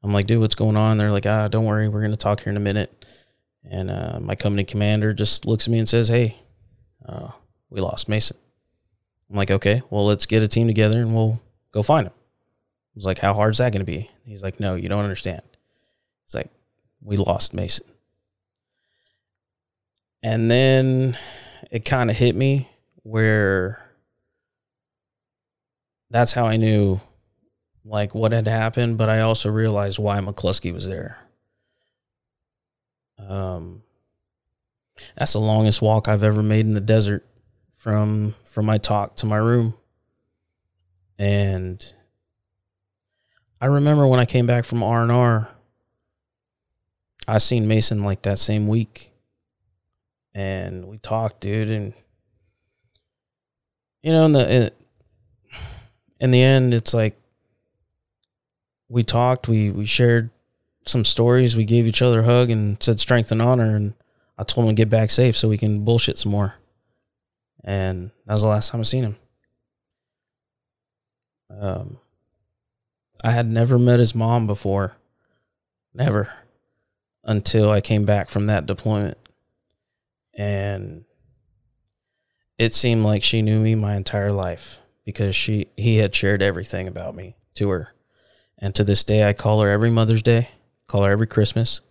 [0.03, 0.97] I'm like, dude, what's going on?
[0.97, 3.05] They're like, ah, don't worry, we're gonna talk here in a minute.
[3.63, 6.37] And uh, my company commander just looks at me and says, hey,
[7.07, 7.29] uh,
[7.69, 8.37] we lost Mason.
[9.29, 11.41] I'm like, okay, well, let's get a team together and we'll
[11.71, 12.13] go find him.
[12.13, 14.09] I was like, how hard is that going to be?
[14.25, 15.41] He's like, no, you don't understand.
[16.33, 16.49] He's like,
[17.01, 17.85] we lost Mason.
[20.21, 21.17] And then
[21.69, 22.69] it kind of hit me
[23.03, 23.83] where
[26.09, 27.01] that's how I knew
[27.85, 31.17] like what had happened, but I also realized why McCluskey was there.
[33.19, 33.83] Um,
[35.17, 37.25] that's the longest walk I've ever made in the desert
[37.73, 39.73] from from my TOC to my room.
[41.19, 41.83] And
[43.59, 45.49] I remember when I came back from R and R,
[47.27, 49.11] I seen Mason like that same week,
[50.33, 51.93] and we talked, dude, and
[54.01, 54.73] you know, in the
[56.19, 57.17] in, the end, it's like
[58.89, 60.29] we talked, we we shared
[60.85, 63.93] some stories, we gave each other a hug, and said strength and honor, and
[64.37, 66.55] I told him to get back safe so we can bullshit some more.
[67.63, 69.15] And that was the last time I seen him.
[71.49, 71.97] Um,
[73.23, 74.97] I had never met his mom before,
[75.93, 76.29] never,
[77.23, 79.17] until I came back from that deployment,
[80.33, 81.05] and
[82.57, 86.87] it seemed like she knew me my entire life because she he had shared everything
[86.87, 87.93] about me to her,
[88.57, 90.49] and to this day I call her every Mother's Day,
[90.87, 91.81] call her every Christmas,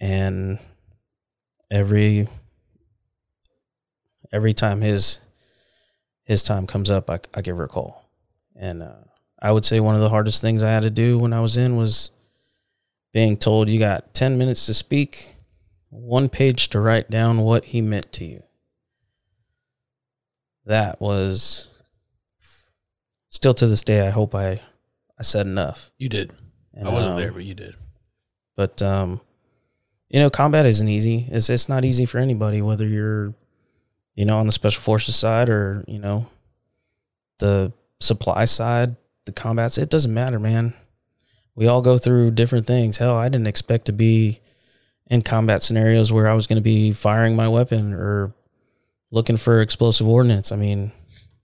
[0.00, 0.58] and
[1.70, 2.28] every
[4.32, 5.20] every time his
[6.24, 8.04] his time comes up, I, I give her a call.
[8.56, 8.94] And uh,
[9.40, 11.56] I would say one of the hardest things I had to do when I was
[11.56, 12.10] in was
[13.16, 15.36] being told you got 10 minutes to speak,
[15.88, 18.42] one page to write down what he meant to you.
[20.66, 21.70] That was
[23.30, 24.60] still to this day, I hope I,
[25.18, 25.90] I said enough.
[25.96, 26.34] You did.
[26.74, 27.74] And, I wasn't um, there, but you did.
[28.54, 29.22] But um,
[30.10, 31.26] you know, combat isn't easy.
[31.30, 33.32] It's it's not easy for anybody, whether you're,
[34.14, 36.26] you know, on the special forces side or you know,
[37.38, 38.94] the supply side,
[39.24, 39.78] the combats.
[39.78, 40.74] It doesn't matter, man.
[41.56, 42.98] We all go through different things.
[42.98, 44.40] Hell, I didn't expect to be
[45.08, 48.32] in combat scenarios where I was going to be firing my weapon or
[49.10, 50.52] looking for explosive ordnance.
[50.52, 50.92] I mean,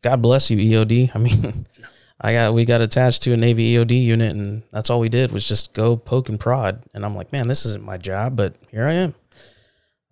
[0.02, 1.14] God bless you, EOD.
[1.14, 1.66] I mean,
[2.20, 5.32] I got we got attached to a Navy EOD unit, and that's all we did
[5.32, 6.84] was just go poke and prod.
[6.94, 9.14] And I'm like, man, this isn't my job, but here I am.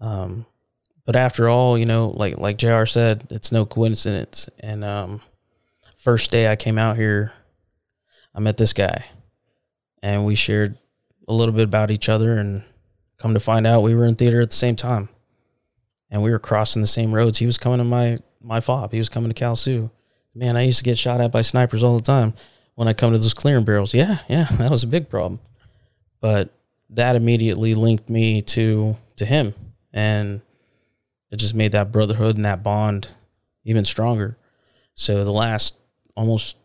[0.01, 0.47] Um,
[1.05, 2.85] but after all, you know, like like Jr.
[2.87, 4.49] said, it's no coincidence.
[4.61, 5.21] And um,
[5.99, 7.33] first day I came out here,
[8.35, 9.05] I met this guy,
[10.03, 10.79] and we shared
[11.29, 12.39] a little bit about each other.
[12.39, 12.63] And
[13.19, 15.09] come to find out, we were in theater at the same time,
[16.11, 17.39] and we were crossing the same roads.
[17.39, 18.93] He was coming to my my fob.
[18.93, 19.91] He was coming to Kalsu
[20.35, 22.35] man, I used to get shot at by snipers all the time
[22.75, 23.95] when I come to those clearing barrels.
[23.95, 25.41] Yeah, yeah, that was a big problem.
[26.21, 26.51] But
[26.91, 29.55] that immediately linked me to to him
[29.93, 30.41] and
[31.31, 33.15] it just made that brotherhood and that bond
[33.65, 34.37] even stronger.
[34.95, 35.77] So the last
[36.17, 36.57] almost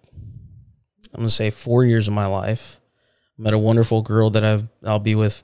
[1.14, 2.80] I'm gonna say four years of my life,
[3.38, 5.44] met a wonderful girl that I've I'll be with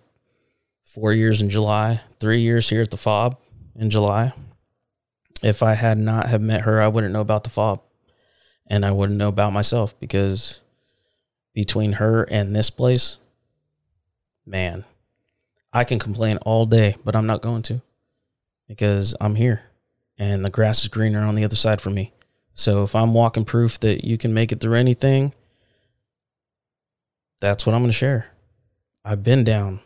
[0.81, 3.37] four years in July, three years here at the FOB
[3.75, 4.33] in July.
[5.41, 7.81] If I had not have met her, I wouldn't know about the FOB
[8.67, 10.61] and I wouldn't know about myself because
[11.53, 13.17] between her and this place,
[14.45, 14.85] man,
[15.73, 17.81] I can complain all day, but I'm not going to
[18.67, 19.63] because I'm here
[20.17, 22.13] and the grass is greener on the other side for me.
[22.53, 25.33] So if I'm walking proof that you can make it through anything,
[27.41, 28.27] that's what I'm going to share.
[29.03, 29.81] I've been down.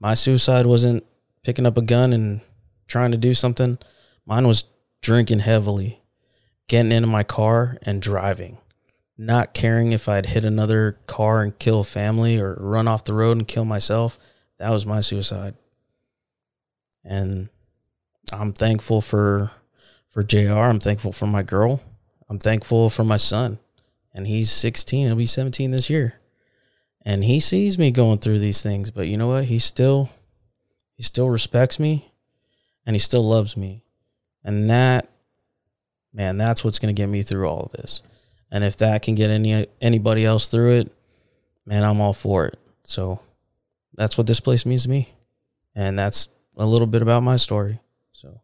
[0.00, 1.04] My suicide wasn't
[1.42, 2.40] picking up a gun and
[2.86, 3.78] trying to do something.
[4.26, 4.64] Mine was
[5.00, 6.02] drinking heavily
[6.68, 8.58] getting into my car and driving,
[9.16, 13.38] not caring if I'd hit another car and kill family or run off the road
[13.38, 14.18] and kill myself.
[14.58, 15.54] That was my suicide.
[17.04, 17.48] And
[18.30, 19.50] I'm thankful for
[20.10, 20.52] for JR.
[20.52, 21.80] I'm thankful for my girl.
[22.28, 23.58] I'm thankful for my son.
[24.14, 25.06] And he's 16.
[25.06, 26.17] He'll be 17 this year.
[27.04, 29.44] And he sees me going through these things, but you know what?
[29.44, 30.10] He still
[30.94, 32.12] he still respects me
[32.86, 33.84] and he still loves me.
[34.44, 35.08] And that
[36.12, 38.02] man, that's what's going to get me through all of this.
[38.50, 40.92] And if that can get any anybody else through it,
[41.66, 42.58] man, I'm all for it.
[42.84, 43.20] So
[43.94, 45.14] that's what this place means to me,
[45.74, 47.80] and that's a little bit about my story.
[48.12, 48.40] So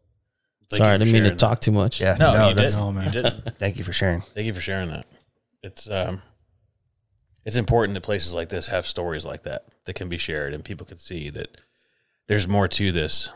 [0.69, 2.01] Thank sorry, I didn't mean to sharing talk too much.
[2.01, 2.87] Yeah, No, you that's, didn't.
[2.87, 3.05] Oh, man.
[3.05, 3.59] You didn't.
[3.59, 4.21] Thank you for sharing.
[4.21, 5.05] Thank you for sharing that.
[5.63, 6.21] It's um,
[7.45, 10.65] it's important that places like this have stories like that that can be shared and
[10.65, 11.57] people can see that
[12.27, 13.29] there's more to this.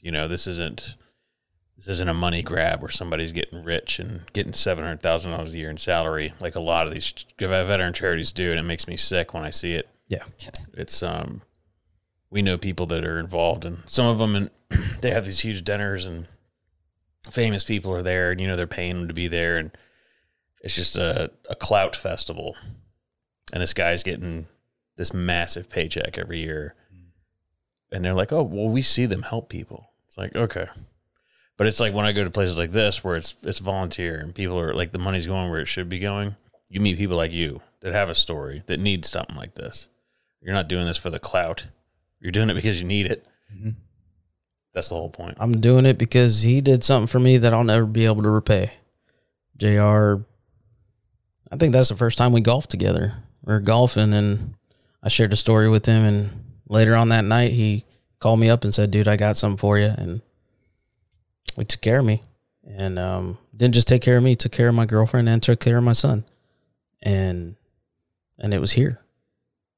[0.00, 0.94] You know, this isn't
[1.76, 5.52] this isn't a money grab where somebody's getting rich and getting seven hundred thousand dollars
[5.52, 8.88] a year in salary, like a lot of these veteran charities do, and it makes
[8.88, 9.88] me sick when I see it.
[10.08, 10.22] Yeah.
[10.72, 11.42] It's um,
[12.30, 14.50] we know people that are involved, and some of them, and
[15.00, 16.28] they have these huge dinners, and
[17.30, 19.76] famous people are there, and you know they're paying them to be there, and
[20.62, 22.56] it's just a a clout festival,
[23.52, 24.46] and this guy's getting
[24.96, 26.74] this massive paycheck every year,
[27.92, 29.90] and they're like, oh, well, we see them help people.
[30.06, 30.66] It's like okay.
[31.56, 34.34] But it's like when I go to places like this where it's it's volunteer and
[34.34, 36.36] people are like the money's going where it should be going.
[36.68, 39.88] You meet people like you that have a story that need something like this.
[40.42, 41.66] You're not doing this for the clout.
[42.20, 43.26] You're doing it because you need it.
[43.54, 43.70] Mm-hmm.
[44.74, 45.38] That's the whole point.
[45.40, 48.30] I'm doing it because he did something for me that I'll never be able to
[48.30, 48.72] repay.
[49.56, 50.16] JR,
[51.50, 53.14] I think that's the first time we golfed together.
[53.46, 54.54] We were golfing and
[55.02, 56.02] I shared a story with him.
[56.02, 57.84] And later on that night, he
[58.18, 59.94] called me up and said, Dude, I got something for you.
[59.96, 60.20] And
[61.56, 62.22] we took care of me.
[62.66, 65.60] And um, didn't just take care of me, took care of my girlfriend and took
[65.60, 66.24] care of my son.
[67.00, 67.54] And
[68.38, 69.00] and it was here.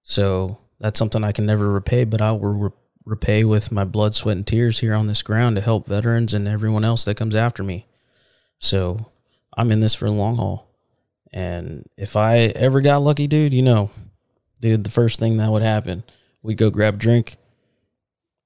[0.02, 2.70] So that's something I can never repay, but I will re-
[3.04, 6.48] repay with my blood, sweat, and tears here on this ground to help veterans and
[6.48, 7.86] everyone else that comes after me.
[8.58, 9.10] So
[9.56, 10.67] I'm in this for the long haul.
[11.32, 13.90] And if I ever got lucky, dude, you know,
[14.60, 16.02] dude, the first thing that would happen,
[16.42, 17.36] we'd go grab a drink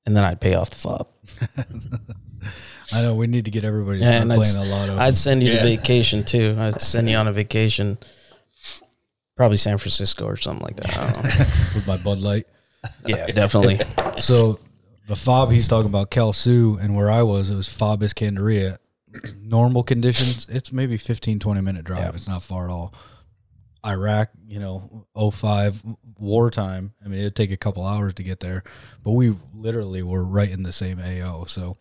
[0.04, 1.08] and then I'd pay off the fob.
[2.92, 4.98] I know we need to get everybody to Yeah, start I'd, playing a lot of.
[4.98, 5.62] I'd send you Yeah.
[5.62, 6.56] to vacation too.
[6.58, 7.98] I'd send you on a vacation,
[9.36, 10.98] probably San Francisco or something like that.
[10.98, 11.30] I don't know.
[11.74, 12.46] with my Bud Light.
[13.06, 13.80] yeah, definitely.
[14.20, 14.58] So
[15.06, 18.78] the fob he's talking about, Kalsu, and where I was, it was Fob Iskandaria.
[19.40, 22.14] Normal conditions, it's maybe 15, 20 minute drive.
[22.14, 22.94] It's not far at all.
[23.84, 25.82] Iraq, you know, 05,
[26.18, 26.94] wartime.
[27.04, 28.62] I mean, it'd take a couple hours to get there,
[29.02, 31.44] but we literally were right in the same AO.
[31.44, 31.76] So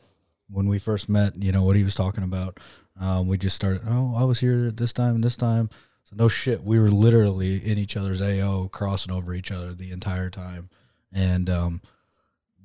[0.50, 2.60] when we first met, you know, what he was talking about,
[3.00, 5.70] um, we just started, oh, I was here at this time and this time.
[6.06, 9.92] So no shit, we were literally in each other's AO, crossing over each other the
[9.92, 10.70] entire time.
[11.14, 11.82] And, um,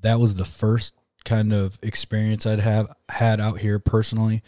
[0.01, 0.95] that was the first
[1.25, 4.43] kind of experience I'd have had out here personally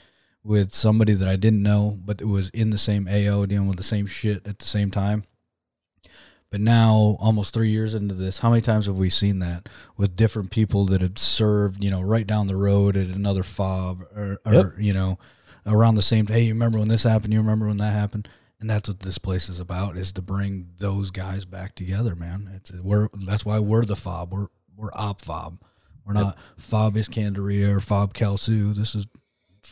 [0.44, 3.76] with somebody that I didn't know, but it was in the same AO dealing with
[3.76, 5.24] the same shit at the same time.
[6.50, 9.68] But now, almost three years into this, how many times have we seen that
[9.98, 14.02] with different people that have served, you know, right down the road at another fob
[14.16, 14.72] or, or Yep.
[14.78, 15.18] you know,
[15.66, 17.34] around the same, hey, you remember when this happened?
[17.34, 18.30] You remember when that happened?
[18.60, 22.50] And that's what this place is about is to bring those guys back together, man.
[22.54, 24.32] It's we're that's why we're the fob.
[24.32, 25.60] We're we're op fob.
[26.04, 28.74] We're not fob Iskandaria or fob Kalsu.
[28.74, 29.06] This is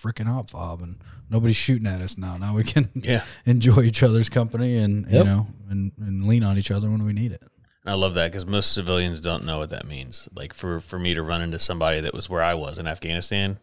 [0.07, 0.97] freaking out, fob, and
[1.31, 2.37] nobody's shooting at us now.
[2.37, 3.25] Now we can Yeah.
[3.45, 7.13] enjoy each other's company and you know and, and lean on each other when we
[7.13, 7.43] need it.
[7.85, 10.29] I love that because most civilians don't know what that means.
[10.35, 13.59] Like for for me to run into somebody that was where I was in Afghanistan,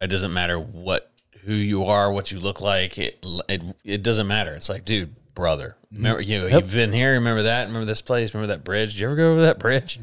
[0.00, 1.12] it doesn't matter what
[1.44, 2.98] who you are, what you look like.
[2.98, 4.54] It it, it doesn't matter.
[4.54, 5.96] It's like, dude, brother, mm-hmm.
[5.96, 7.12] remember you know, you've been here.
[7.12, 7.68] Remember that?
[7.68, 8.34] Remember this place?
[8.34, 8.92] Remember that bridge?
[8.92, 10.00] Did you ever go over that bridge?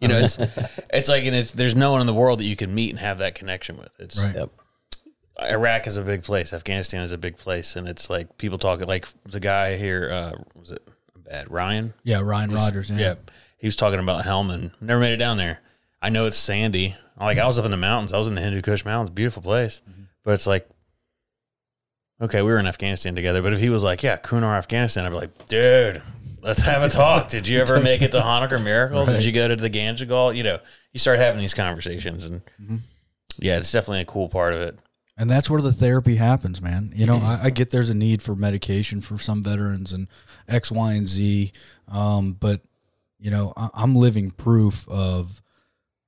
[0.00, 0.38] You know, it's
[0.92, 2.98] it's like and it's there's no one in the world that you can meet and
[2.98, 3.90] have that connection with.
[3.98, 4.34] It's Right.
[4.34, 4.50] Yep.
[5.50, 6.52] Iraq is a big place.
[6.52, 10.10] Afghanistan is a big place, and it's like people talking like the guy here.
[10.10, 10.86] Uh, was it
[11.16, 11.94] bad Ryan?
[12.04, 12.90] Yeah, Ryan Rogers.
[12.90, 12.98] Yeah.
[12.98, 13.14] Yeah.
[13.58, 14.72] He was talking about Helmand.
[14.80, 15.60] Never made it down there.
[16.00, 16.96] I know it's sandy.
[17.18, 18.12] Like I was up in the mountains.
[18.12, 19.10] I was in the Hindu Kush Mountains.
[19.10, 19.82] Beautiful place.
[20.24, 20.68] But it's like,
[22.20, 23.42] okay, we were in Afghanistan together.
[23.42, 26.02] But if he was like, yeah, Kunar, Afghanistan, I'd be like, dude,
[26.40, 27.28] let's have a talk.
[27.28, 29.06] Did you ever make it to Hanukkah Miracle?
[29.06, 30.34] Did you go to the Ganjgal?
[30.36, 30.58] You know,
[30.92, 32.24] you start having these conversations.
[32.24, 32.42] And
[33.38, 34.78] yeah, it's definitely a cool part of it.
[35.16, 36.92] And that's where the therapy happens, man.
[36.94, 40.08] You know, I, I get there's a need for medication for some veterans and
[40.48, 41.52] X, Y, and Z.
[41.86, 42.62] Um, but,
[43.18, 45.42] you know, I, I'm living proof of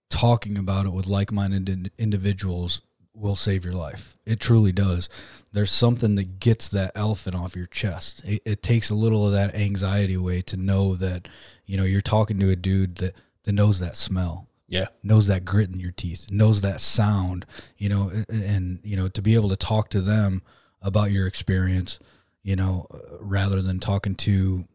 [0.08, 2.80] talking about it with like minded in, individuals
[3.14, 4.16] will save your life.
[4.24, 5.08] It truly does.
[5.52, 8.22] There's something that gets that elephant off your chest.
[8.24, 11.28] It, it takes a little of that anxiety away to know that,
[11.66, 14.86] you know, you're talking to a dude that, that knows that smell Yeah.
[15.02, 17.46] knows that grit in your teeth, knows that sound,
[17.76, 20.42] you know, and you know to be able to talk to them
[20.80, 21.98] about your experience,
[22.42, 24.66] you know, uh, rather than talking to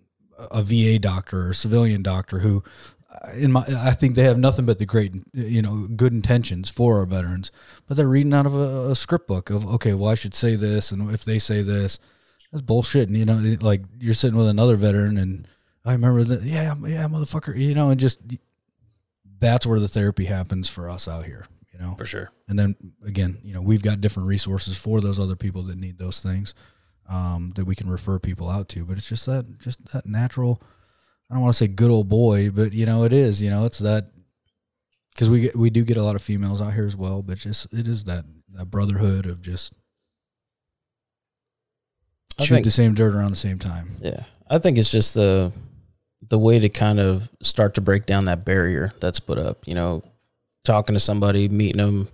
[0.51, 2.63] a VA doctor or a civilian doctor who
[3.11, 6.69] uh, in my I think they have nothing but the great you know good intentions
[6.69, 7.51] for our veterans,
[7.87, 10.55] but they're reading out of a, a script book of okay, well I should say
[10.55, 11.99] this, and if they say this,
[12.51, 13.07] that's bullshit.
[13.07, 15.47] And you know, like you're sitting with another veteran, and
[15.85, 18.19] I remember that, yeah, yeah, motherfucker, you know, and just
[19.39, 21.95] that's where the therapy happens for us out here, you know.
[21.97, 22.31] For sure.
[22.47, 22.75] And then
[23.05, 26.53] again, you know, we've got different resources for those other people that need those things.
[27.09, 28.85] um, that we can refer people out to.
[28.85, 30.61] But it's just that just that natural.
[31.29, 33.41] I don't want to say good old boy, but you know it is.
[33.41, 34.11] You know it's that
[35.15, 37.23] because we get we do get a lot of females out here as well.
[37.23, 39.73] But just it is that that brotherhood of just
[42.39, 43.95] I shoot think- the same dirt around the same time.
[44.01, 45.51] Yeah, I think it's just the
[46.29, 49.67] the way to kind of start to break down that barrier that's put up.
[49.67, 50.03] You know,
[50.63, 52.07] talking to somebody, meeting them,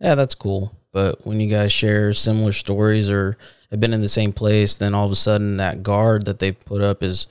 [0.00, 0.74] yeah, that's cool.
[0.92, 3.36] But when you guys share similar stories or
[3.70, 6.52] have been in the same place, then all of a sudden that guard that they
[6.52, 7.26] put up is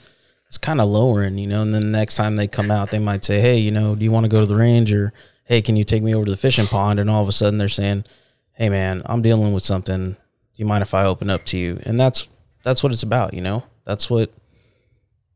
[0.50, 1.38] is kind of lowering.
[1.38, 3.72] You know, and then the next time they come out, they might say, "Hey, you
[3.72, 5.12] know, do you want to go to the range?" or
[5.44, 7.58] "Hey, can you take me over to the fishing pond?" And all of a sudden
[7.58, 8.06] they're saying,
[8.54, 10.12] "Hey, man, I'm dealing with something.
[10.12, 10.18] Do
[10.56, 12.30] you mind if I open up to you?" And that's
[12.64, 13.64] that's what it's about, you know.
[13.86, 14.32] That's what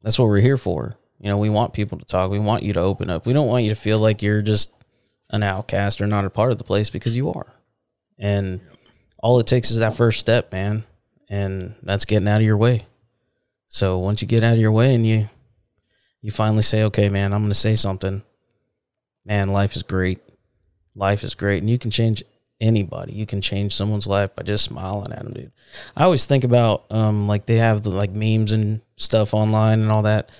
[0.04, 0.96] that's what we're here for.
[1.20, 2.30] You know, we want people to talk.
[2.30, 3.26] We want you to open up.
[3.26, 4.72] We don't want you to feel like you're just
[5.30, 7.48] an outcast or not a part of the place because you are.
[8.20, 8.60] And
[9.20, 10.84] all it takes is that first step, man.
[11.30, 12.86] And that's getting out of your way.
[13.68, 15.30] So once you get out of your way and you
[16.22, 18.22] you finally say, "Okay, man, I'm going to say something."
[19.26, 20.20] Man, life is great.
[20.96, 22.24] Life is great, and you can change
[22.62, 23.14] anybody.
[23.14, 25.52] You can change someone's life by just smiling at them, dude.
[25.96, 29.92] I always think about um like they have the like memes and stuff online and
[29.92, 30.32] all that.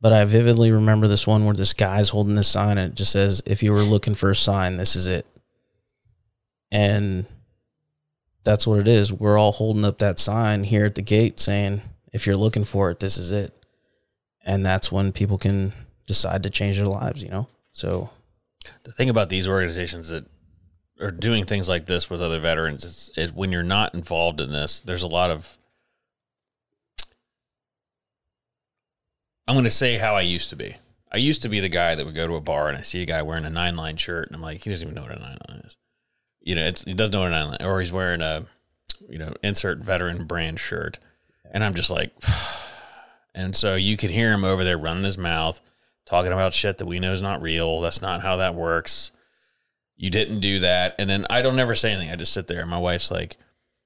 [0.00, 3.12] But I vividly remember this one where this guy's holding this sign and it just
[3.12, 5.26] says, "If you were looking for a sign, this is it."
[6.70, 7.26] And
[8.42, 9.12] that's what it is.
[9.12, 11.80] We're all holding up that sign here at the gate saying,
[12.12, 13.54] "If you're looking for it, this is it."
[14.44, 15.72] And that's when people can
[16.06, 17.46] decide to change their lives, you know.
[17.72, 18.10] So
[18.84, 20.26] The thing about these organizations that
[21.00, 24.80] are doing things like this with other veterans is, when you're not involved in this,
[24.80, 25.58] there's a lot of.
[29.46, 30.76] I'm going to say how I used to be.
[31.12, 33.02] I used to be the guy that would go to a bar and I see
[33.02, 35.16] a guy wearing a nine line shirt and I'm like, he doesn't even know what
[35.16, 35.76] a nine line is.
[36.40, 38.46] You know, it's, he doesn't know what a nine line, or he's wearing a,
[39.08, 40.98] you know, insert veteran brand shirt,
[41.50, 42.12] and I'm just like,
[43.34, 45.60] and so you could hear him over there running his mouth,
[46.06, 47.80] talking about shit that we know is not real.
[47.80, 49.12] That's not how that works.
[50.04, 50.96] You didn't do that.
[50.98, 52.10] And then I don't never say anything.
[52.10, 52.60] I just sit there.
[52.60, 53.38] And my wife's like,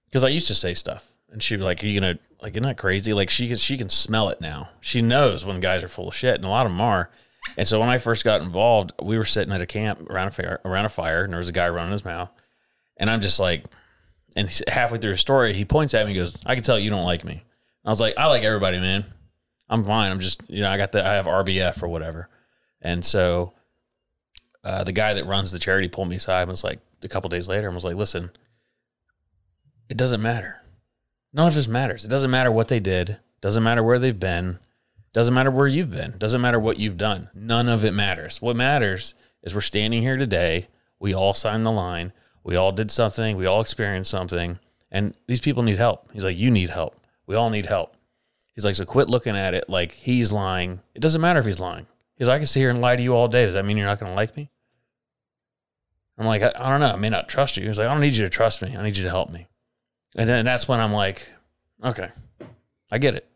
[0.06, 2.54] because I used to say stuff, and she'd be like, "Are you gonna like?
[2.54, 3.12] Isn't that crazy?
[3.12, 4.70] Like she can she can smell it now.
[4.80, 7.08] She knows when guys are full of shit, and a lot of them are.
[7.56, 10.30] And so when I first got involved, we were sitting at a camp around a
[10.32, 12.30] fire, around a fire, and there was a guy running his mouth,
[12.96, 13.66] and I'm just like,
[14.34, 16.90] and halfway through his story, he points at me, and goes, "I can tell you
[16.90, 17.44] don't like me."
[17.84, 19.06] I was like, "I like everybody, man.
[19.68, 20.10] I'm fine.
[20.10, 22.28] I'm just you know I got the I have RBF or whatever."
[22.82, 23.52] And so
[24.68, 27.30] uh, the guy that runs the charity pulled me aside and was like a couple
[27.30, 28.30] days later and was like, "Listen,
[29.88, 30.60] it doesn't matter.
[31.32, 32.04] None of this matters.
[32.04, 33.18] It doesn't matter what they did.
[33.40, 34.58] Doesn't matter where they've been.
[35.12, 36.14] Doesn't matter where you've been.
[36.18, 37.30] Doesn't matter what you've done.
[37.34, 38.42] None of it matters.
[38.42, 40.68] What matters is we're standing here today.
[41.00, 42.12] We all signed the line.
[42.44, 43.36] We all did something.
[43.36, 44.58] We all experienced something.
[44.90, 46.10] And these people need help.
[46.12, 47.00] He's like, You need help.
[47.26, 47.94] We all need help.
[48.54, 50.80] He's like, So quit looking at it like he's lying.
[50.94, 51.86] It doesn't matter if he's lying.
[52.16, 53.44] He's like, I can sit here and lie to you all day.
[53.44, 54.50] Does that mean you're not going to like me?
[56.18, 56.92] I'm like, I, I don't know.
[56.92, 57.66] I may not trust you.
[57.66, 58.76] He's like, I don't need you to trust me.
[58.76, 59.46] I need you to help me.
[60.16, 61.30] And then that's when I'm like,
[61.84, 62.10] okay,
[62.90, 63.28] I get it.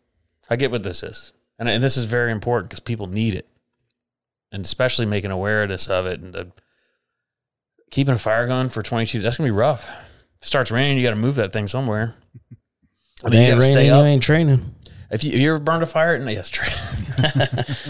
[0.51, 1.33] I get what this is.
[1.59, 3.47] And, and this is very important because people need it.
[4.51, 6.53] And especially making awareness of it and the,
[7.91, 9.89] keeping a fire going for 22, that's going to be rough.
[10.37, 12.15] If it starts raining, you got to move that thing somewhere.
[13.25, 14.75] I mean, you ain't got to raining, stay you ain't training.
[15.13, 16.67] If you, you ever burned a fire at night, yes, true.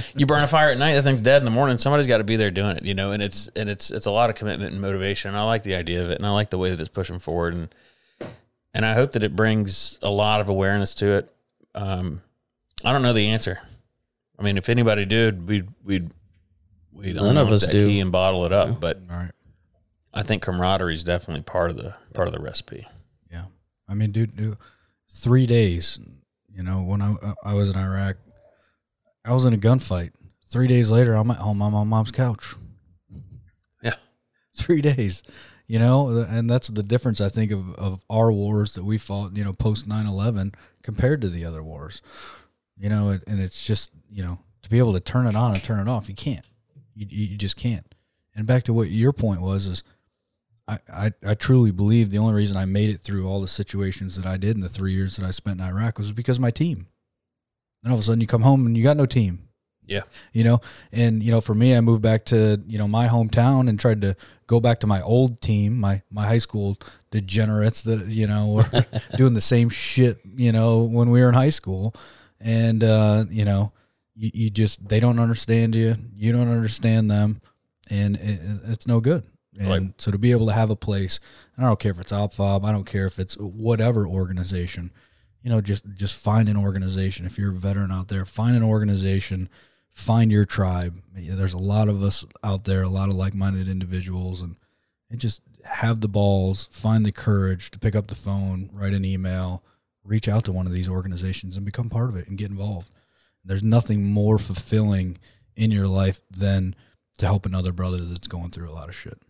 [0.16, 1.78] you burn a fire at night, that thing's dead in the morning.
[1.78, 3.12] Somebody's got to be there doing it, you know.
[3.12, 5.28] And it's and it's it's a lot of commitment and motivation.
[5.28, 7.20] And I like the idea of it, and I like the way that it's pushing
[7.20, 7.74] forward, and
[8.74, 11.32] and I hope that it brings a lot of awareness to it.
[11.76, 12.22] Um,
[12.84, 13.60] I don't know the answer.
[14.36, 16.10] I mean, if anybody did, we'd we'd
[16.92, 17.86] we'd None of us that do.
[17.86, 18.80] key and bottle it up.
[18.80, 19.30] But All right.
[20.12, 22.86] I think camaraderie is definitely part of the part of the recipe.
[23.30, 23.44] Yeah,
[23.88, 24.58] I mean, dude, dude,
[25.08, 26.00] three days.
[26.54, 28.16] You know, when I uh, I was in Iraq,
[29.24, 30.10] I was in a gunfight.
[30.48, 32.54] Three days later, I'm at home on my mom's couch.
[33.82, 33.94] Yeah.
[34.56, 35.22] three days.
[35.66, 39.36] You know, and that's the difference I think of of our wars that we fought.
[39.36, 42.02] You know, post 9-11 compared to the other wars.
[42.76, 45.52] You know, it, and it's just you know to be able to turn it on
[45.52, 46.44] and turn it off, you can't.
[46.94, 47.94] You you just can't.
[48.34, 49.82] And back to what your point was is
[50.72, 54.16] I, I, I truly believe the only reason I made it through all the situations
[54.16, 56.42] that I did in the three years that I spent in Iraq was because of
[56.42, 56.86] my team.
[57.82, 59.48] And all of a sudden you come home and you got no team.
[59.84, 60.02] Yeah.
[60.32, 60.60] You know,
[60.92, 64.02] and you know, for me, I moved back to, you know, my hometown and tried
[64.02, 64.16] to
[64.46, 66.78] go back to my old team, my, my high school
[67.10, 71.34] degenerates that, you know, were doing the same shit, you know, when we were in
[71.34, 71.94] high school.
[72.40, 73.72] And, uh, you know,
[74.14, 75.96] you, you just, they don't understand you.
[76.16, 77.40] You don't understand them.
[77.90, 79.24] And it, it's no good.
[79.58, 81.20] And Like- so to be able to have a place,
[81.56, 84.90] and I don't care if it's OpFOB, I don't care if it's whatever organization,
[85.42, 87.26] you know, just just find an organization.
[87.26, 89.48] If you're a veteran out there, find an organization,
[89.92, 91.02] find your tribe.
[91.14, 94.56] There's a lot of us out there, a lot of like-minded individuals, and
[95.10, 99.04] and just have the balls, find the courage to pick up the phone, write an
[99.04, 99.62] email,
[100.02, 102.90] reach out to one of these organizations, and become part of it and get involved.
[103.44, 105.18] There's nothing more fulfilling
[105.56, 106.74] in your life than
[107.18, 109.20] to help another brother that's going through a lot of shit.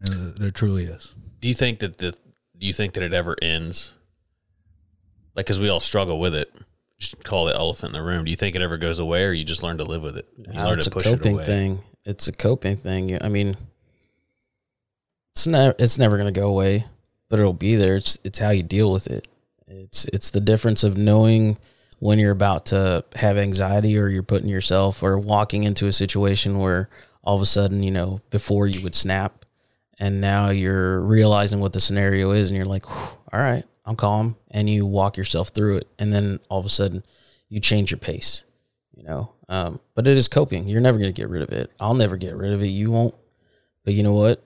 [0.00, 1.12] And there truly is.
[1.40, 3.94] Do you think that the do you think that it ever ends?
[5.34, 6.52] Like, because we all struggle with it.
[6.98, 8.24] Just call the elephant in the room.
[8.24, 10.26] Do you think it ever goes away, or you just learn to live with it?
[10.36, 11.44] You Now learn it's to a push it coping away.
[11.44, 11.80] thing.
[12.04, 13.22] It's a coping thing.
[13.22, 13.56] I mean,
[15.34, 16.86] it's never it's never gonna go away,
[17.28, 17.96] but it'll be there.
[17.96, 19.28] It's it's how you deal with it.
[19.68, 21.58] It's it's the difference of knowing
[22.00, 26.58] when you're about to have anxiety or you're putting yourself or walking into a situation
[26.58, 26.88] where
[27.22, 29.44] all of a sudden you know before you would snap,
[29.98, 34.36] and now you're realizing what the scenario is, and you're like, all right, I'm calm,
[34.50, 37.04] and you walk yourself through it, and then all of a sudden
[37.48, 38.44] you change your pace
[38.98, 39.32] you know.
[39.48, 40.68] Um, but it is coping.
[40.68, 41.70] You're never going to get rid of it.
[41.80, 42.66] I'll never get rid of it.
[42.66, 43.14] You won't.
[43.84, 44.44] But you know what?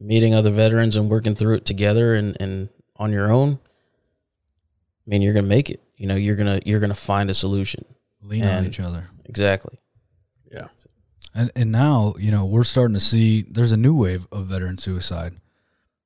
[0.00, 3.58] Meeting other veterans and working through it together and, and on your own,
[5.06, 5.80] I mean, you're going to make it.
[5.96, 7.84] You know, you're going to you're going to find a solution.
[8.22, 9.08] Lean on each other.
[9.26, 9.78] Exactly.
[11.36, 14.78] And and now, you know, we're starting to see there's a new wave of veteran
[14.78, 15.34] suicide.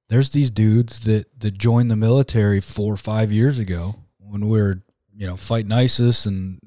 [0.09, 4.61] There's these dudes that that joined the military four or five years ago when we
[4.61, 4.83] were,
[5.15, 6.59] you know, fighting ISIS and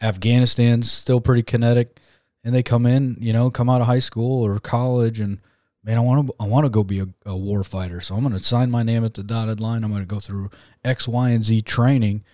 [0.00, 2.00] Afghanistan's still pretty kinetic,
[2.42, 5.38] and they come in, you know, come out of high school or college, and
[5.84, 8.22] man, I want to I want to go be a, a war fighter, so I'm
[8.22, 9.84] going to sign my name at the dotted line.
[9.84, 10.50] I'm going to go through
[10.84, 12.24] X, Y, and Z training,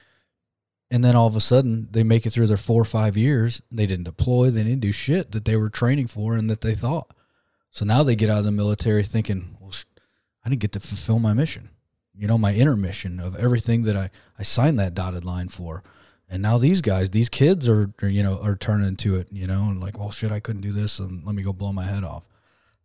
[0.91, 3.63] and then all of a sudden they make it through their four or five years.
[3.71, 6.75] They didn't deploy, they didn't do shit that they were training for and that they
[6.75, 7.13] thought.
[7.71, 9.73] So now they get out of the military thinking, well,
[10.45, 11.71] I didn't get to fulfill my mission,
[12.17, 15.83] you know, my inner mission of everything that I I signed that dotted line for.
[16.29, 19.47] And now these guys, these kids are, are, you know, are turning to it, you
[19.47, 21.85] know, and like, well, shit, I couldn't do this, and let me go blow my
[21.85, 22.27] head off.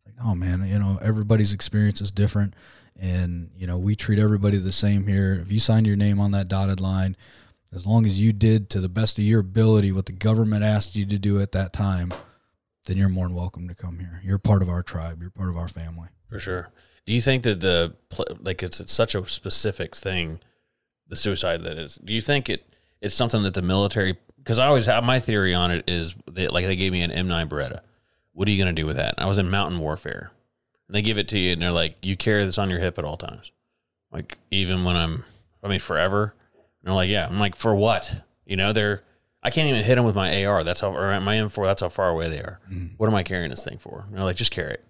[0.05, 2.55] Like, oh man, you know, everybody's experience is different,
[2.99, 5.39] and you know, we treat everybody the same here.
[5.41, 7.15] If you signed your name on that dotted line,
[7.73, 10.95] as long as you did to the best of your ability what the government asked
[10.95, 12.13] you to do at that time,
[12.85, 14.21] then you're more than welcome to come here.
[14.23, 15.21] You're part of our tribe.
[15.21, 16.09] You're part of our family.
[16.25, 16.69] For sure.
[17.05, 17.95] Do you think that the
[18.39, 20.39] like it's, it's such a specific thing,
[21.07, 21.95] the suicide that is?
[21.95, 22.65] Do you think it
[23.01, 24.17] it's something that the military?
[24.37, 27.11] Because I always have my theory on it is that like they gave me an
[27.11, 27.81] M9 Beretta.
[28.33, 29.15] What are you gonna do with that?
[29.17, 30.31] I was in mountain warfare,
[30.87, 32.97] and they give it to you, and they're like, you carry this on your hip
[32.97, 33.51] at all times,
[34.11, 35.25] like even when I'm,
[35.63, 36.33] I mean, forever.
[36.81, 37.27] And they're like, yeah.
[37.27, 38.23] I'm like, for what?
[38.45, 39.03] You know, they're.
[39.43, 40.63] I can't even hit them with my AR.
[40.63, 41.65] That's how, or my M4.
[41.65, 42.59] That's how far away they are.
[42.71, 42.93] Mm-hmm.
[42.97, 44.03] What am I carrying this thing for?
[44.07, 44.85] And they're like, just carry it.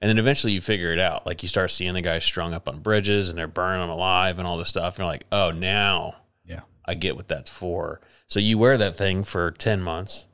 [0.00, 1.26] And then eventually you figure it out.
[1.26, 4.38] Like you start seeing the guys strung up on bridges and they're burning them alive
[4.38, 4.94] and all this stuff.
[4.94, 6.14] And you're like, oh, now
[6.46, 6.60] Yeah.
[6.86, 8.00] I get what that's for.
[8.26, 10.26] So you wear that thing for 10 months.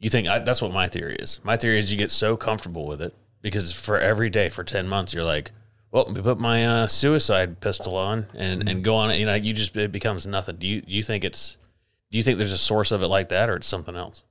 [0.00, 1.38] You think I, that's what my theory is.
[1.44, 4.88] My theory is you get so comfortable with it because for every day for 10
[4.88, 5.52] months, you're like,
[5.90, 9.18] well, put my uh, suicide pistol on and, and go on.
[9.18, 10.56] You know, you just, it becomes nothing.
[10.56, 11.56] Do you, do you think it's,
[12.10, 14.22] do you think there's a source of it like that or it's something else?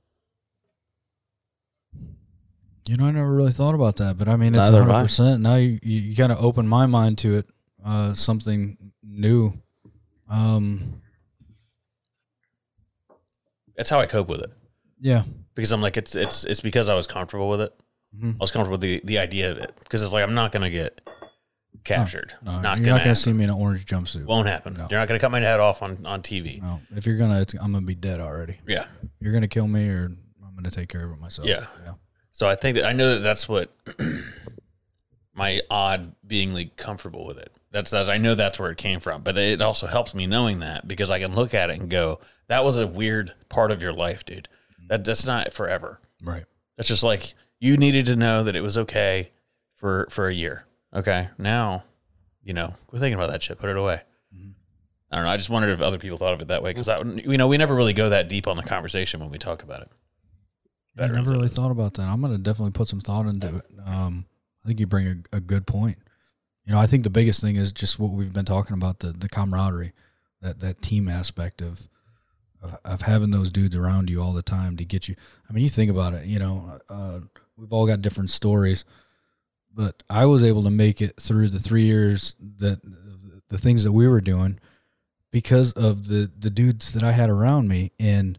[2.88, 5.42] You know, I never really thought about that, but I mean, it's Neither hundred percent.
[5.42, 7.46] Now you, you, you kind of open my mind to it,
[7.84, 9.52] uh, something new.
[10.30, 11.02] Um,
[13.76, 14.50] That's how I cope with it.
[15.00, 17.74] yeah, because I'm like it's it's it's because I was comfortable with it.
[18.16, 18.34] Mhm.
[18.34, 20.70] I was comfortable with the the idea of it because it's like I'm not gonna
[20.70, 21.00] get
[21.84, 22.34] captured.
[22.42, 23.14] no, not you're gonna, not gonna happen.
[23.14, 24.24] see me in an orange jumpsuit.
[24.24, 24.74] Won't happen.
[24.74, 24.86] No.
[24.90, 26.62] You're not gonna cut my head off on on TV.
[26.62, 28.58] no, if you're gonna, it's, I'm gonna be dead already.
[28.66, 28.86] Yeah.
[29.20, 30.12] You're gonna kill me, or
[30.44, 31.48] I'm gonna take care of it myself.
[31.48, 31.66] Yeah.
[31.84, 31.94] yeah.
[32.32, 33.74] So I think that I know that that's what
[35.34, 37.52] my odd being like comfortable with it.
[37.70, 40.60] That's, that's I know that's where it came from, but it also helps me knowing
[40.60, 43.82] that because I can look at it and go, "That was a weird part of
[43.82, 44.48] your life, dude.
[44.88, 46.00] That that's not forever.
[46.22, 46.44] Right.
[46.76, 49.32] That's just like you needed to know that it was okay
[49.74, 50.64] for for a year.
[50.94, 51.84] Okay, now,
[52.42, 53.58] you know, we're thinking about that shit.
[53.58, 54.02] Put it away.
[55.10, 55.30] I don't know.
[55.30, 57.48] I just wondered if other people thought of it that way because I, you know
[57.48, 59.90] we never really go that deep on the conversation when we talk about it.
[60.98, 62.02] I never really thought about that.
[62.02, 63.64] I'm gonna definitely put some thought into it.
[63.86, 64.26] Um,
[64.62, 65.98] I think you bring a, a good point.
[66.64, 69.12] You know, I think the biggest thing is just what we've been talking about the
[69.12, 69.92] the camaraderie,
[70.42, 71.88] that that team aspect of
[72.60, 75.14] of, of having those dudes around you all the time to get you.
[75.48, 76.26] I mean, you think about it.
[76.26, 77.20] You know, uh,
[77.56, 78.84] we've all got different stories,
[79.78, 82.80] but I was able to make it through the three years that
[83.48, 84.58] the things that we were doing
[85.30, 88.36] because of the the dudes that I had around me, and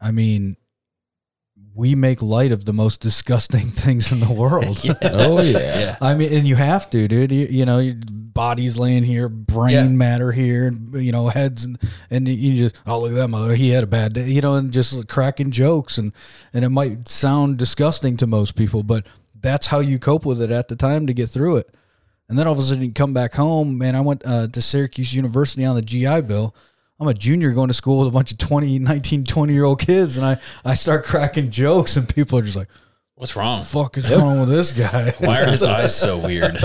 [0.00, 0.56] I mean
[1.74, 4.78] we make light of the most disgusting things in the world.
[5.02, 5.96] Oh yeah.
[6.00, 7.32] I mean, and you have to, dude.
[7.32, 9.88] You, you know, your body's laying here, brain Yeah.
[9.88, 11.76] matter here, and you know, heads, and
[12.10, 14.54] and you just, oh look at that mother, he had a bad day, you know,
[14.54, 16.12] and just cracking jokes, and
[16.52, 19.06] and it might sound disgusting to most people, but
[19.40, 21.74] that's how you cope with it at the time to get through it.
[22.28, 23.94] And then all of a sudden you come back home, man.
[23.94, 26.54] I went uh, to Syracuse University on the GI Bill.
[27.00, 29.78] I'm a junior going to school with a bunch of 20, 19, 20 year old
[29.78, 32.68] kids, and I I start cracking jokes, and people are just like,
[33.18, 33.62] What's wrong?
[33.62, 36.56] "Fuck is wrong with this guy?" Why are his eyes so weird?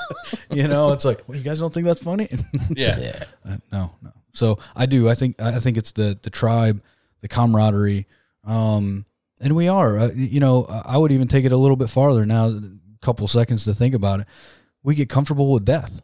[0.52, 2.28] you know, it's like, well, you guys don't think that's funny?
[2.70, 2.98] yeah.
[2.98, 3.24] Yeah.
[3.44, 4.12] Uh, no, no.
[4.32, 5.08] So I do.
[5.08, 6.80] I think I think it's the the tribe,
[7.22, 8.06] the camaraderie,
[8.44, 9.04] um,
[9.40, 9.98] and we are.
[9.98, 12.48] Uh, you know, I would even take it a little bit farther now.
[12.48, 12.60] A
[13.02, 14.26] couple seconds to think about it.
[14.82, 16.00] We get comfortable with death.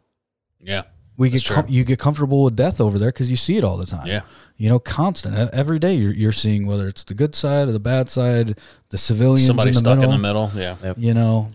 [0.59, 0.83] Yeah.
[1.15, 3.77] We get com- you get comfortable with death over there because you see it all
[3.77, 4.07] the time.
[4.07, 4.21] Yeah.
[4.57, 5.93] You know, constant every day.
[5.93, 9.69] You're you're seeing whether it's the good side or the bad side, the civilians Somebody
[9.69, 10.51] in the stuck middle in the middle.
[10.55, 10.93] Yeah.
[10.97, 11.51] you know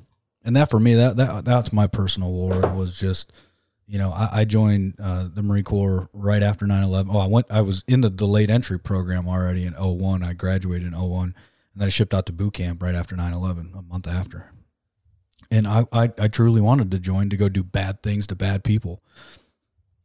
[0.48, 3.32] and that for me that that that's my personal war was just
[3.86, 7.46] you know i, I joined uh, the marine corps right after 9-11 oh i went
[7.50, 11.34] i was in the delayed entry program already in 01 i graduated in 01
[11.78, 14.52] and then i shipped out to boot camp right after 9-11 a month after
[15.50, 18.64] and I, I i truly wanted to join to go do bad things to bad
[18.64, 19.02] people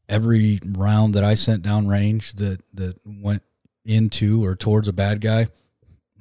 [0.07, 3.41] every round that i sent down range that that went
[3.85, 5.47] into or towards a bad guy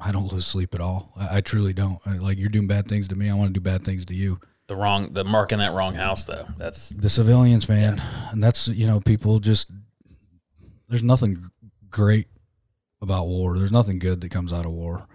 [0.05, 1.13] I don't lose sleep at all.
[1.17, 2.01] I, I truly don't.
[2.05, 3.31] I, like you're doing bad things to me.
[3.31, 4.41] I want to do bad things to you.
[4.67, 6.47] The wrong, the mark in that wrong house though.
[6.57, 9.71] That's The civilians, man, and that's you know people just.
[10.89, 11.51] There's nothing
[11.89, 12.27] great
[13.01, 13.57] about war.
[13.57, 15.07] There's nothing good that comes out of war.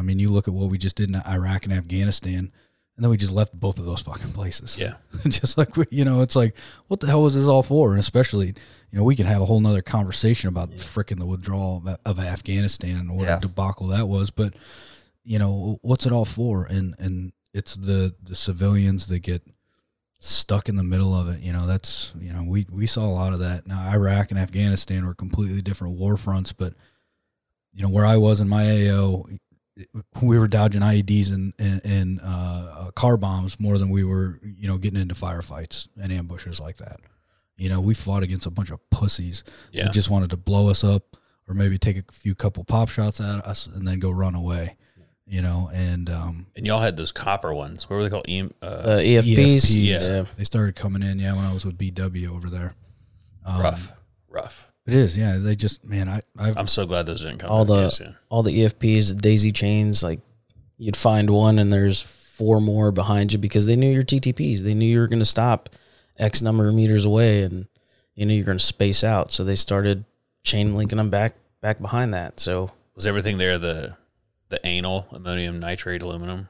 [0.00, 2.50] I mean, you look at what we just did in Iraq and Afghanistan,
[2.96, 4.76] and then we just left both of those fucking places.
[4.78, 4.94] yeah.
[5.28, 6.56] just like we, you know, it's like,
[6.88, 7.90] what the hell was this all for?
[7.92, 11.82] And especially, you know, we can have a whole nother conversation about frickin' the withdrawal
[11.86, 13.36] of, of Afghanistan and what Yeah.
[13.36, 14.30] a debacle that was.
[14.30, 14.54] But
[15.24, 16.64] you know, what's it all for?
[16.64, 19.42] And and it's the the civilians that get
[20.18, 21.40] stuck in the middle of it.
[21.40, 23.66] You know, that's you know, we we saw a lot of that.
[23.66, 26.74] Now Iraq and Afghanistan were completely different war fronts, but
[27.72, 29.26] you know where I was in my AO,
[30.22, 34.38] we were dodging IEDs and and, and uh, uh, car bombs more than we were,
[34.42, 37.00] you know, getting into firefights and ambushes like that.
[37.56, 39.84] You know, we fought against a bunch of pussies Yeah.
[39.84, 41.16] that just wanted to blow us up
[41.46, 44.76] or maybe take a few couple pop shots at us and then go run away.
[45.26, 47.88] You know, and um, And y'all had those copper ones.
[47.88, 48.24] What were they called?
[48.28, 49.36] EM, uh, Uh, EFPs.
[49.36, 50.08] ESPs.
[50.08, 50.24] Yeah.
[50.36, 51.20] they started coming in.
[51.20, 52.74] Yeah, when I was with BW over there.
[53.46, 53.92] Um, rough,
[54.28, 54.69] rough.
[54.86, 55.16] It is.
[55.16, 57.50] Yeah, they just man, I I've I'm so glad those didn't come.
[57.50, 58.16] All to the Afghanistan.
[58.28, 60.20] all the EFPs, the daisy chains, like
[60.78, 64.60] you'd find one and there's four more behind you because they knew your TTPs.
[64.60, 65.68] They knew you were going to stop
[66.18, 67.66] X number of meters away, and
[68.14, 69.30] you knew you're going to space out.
[69.30, 70.04] So they started
[70.42, 72.40] chain linking them back back behind that.
[72.40, 73.96] So was everything there the
[74.48, 76.48] the anal ammonium nitrate aluminum?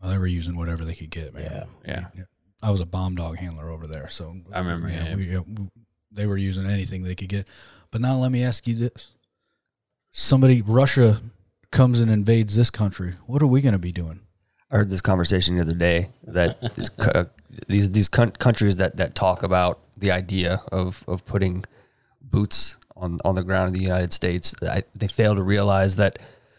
[0.00, 1.66] well, they were using whatever they could get, man.
[1.84, 2.06] Yeah.
[2.14, 2.24] Yeah.
[2.62, 5.14] I was a bomb dog handler over there, so I remember, yeah.
[5.14, 5.68] we, yeah, we-
[6.10, 7.48] they were using anything they could get.
[7.90, 9.08] But now let me ask you this:
[10.10, 11.20] somebody, Russia,
[11.70, 13.14] comes and invades this country.
[13.26, 14.20] What are we going to be doing?
[14.70, 17.24] I heard this conversation the other day that these uh,
[17.66, 21.64] these, these coun- countries that, that talk about the idea of, of putting
[22.20, 26.18] boots on, on the ground in the United States, I, they fail to realize that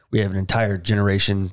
[0.09, 1.51] we have an entire generation,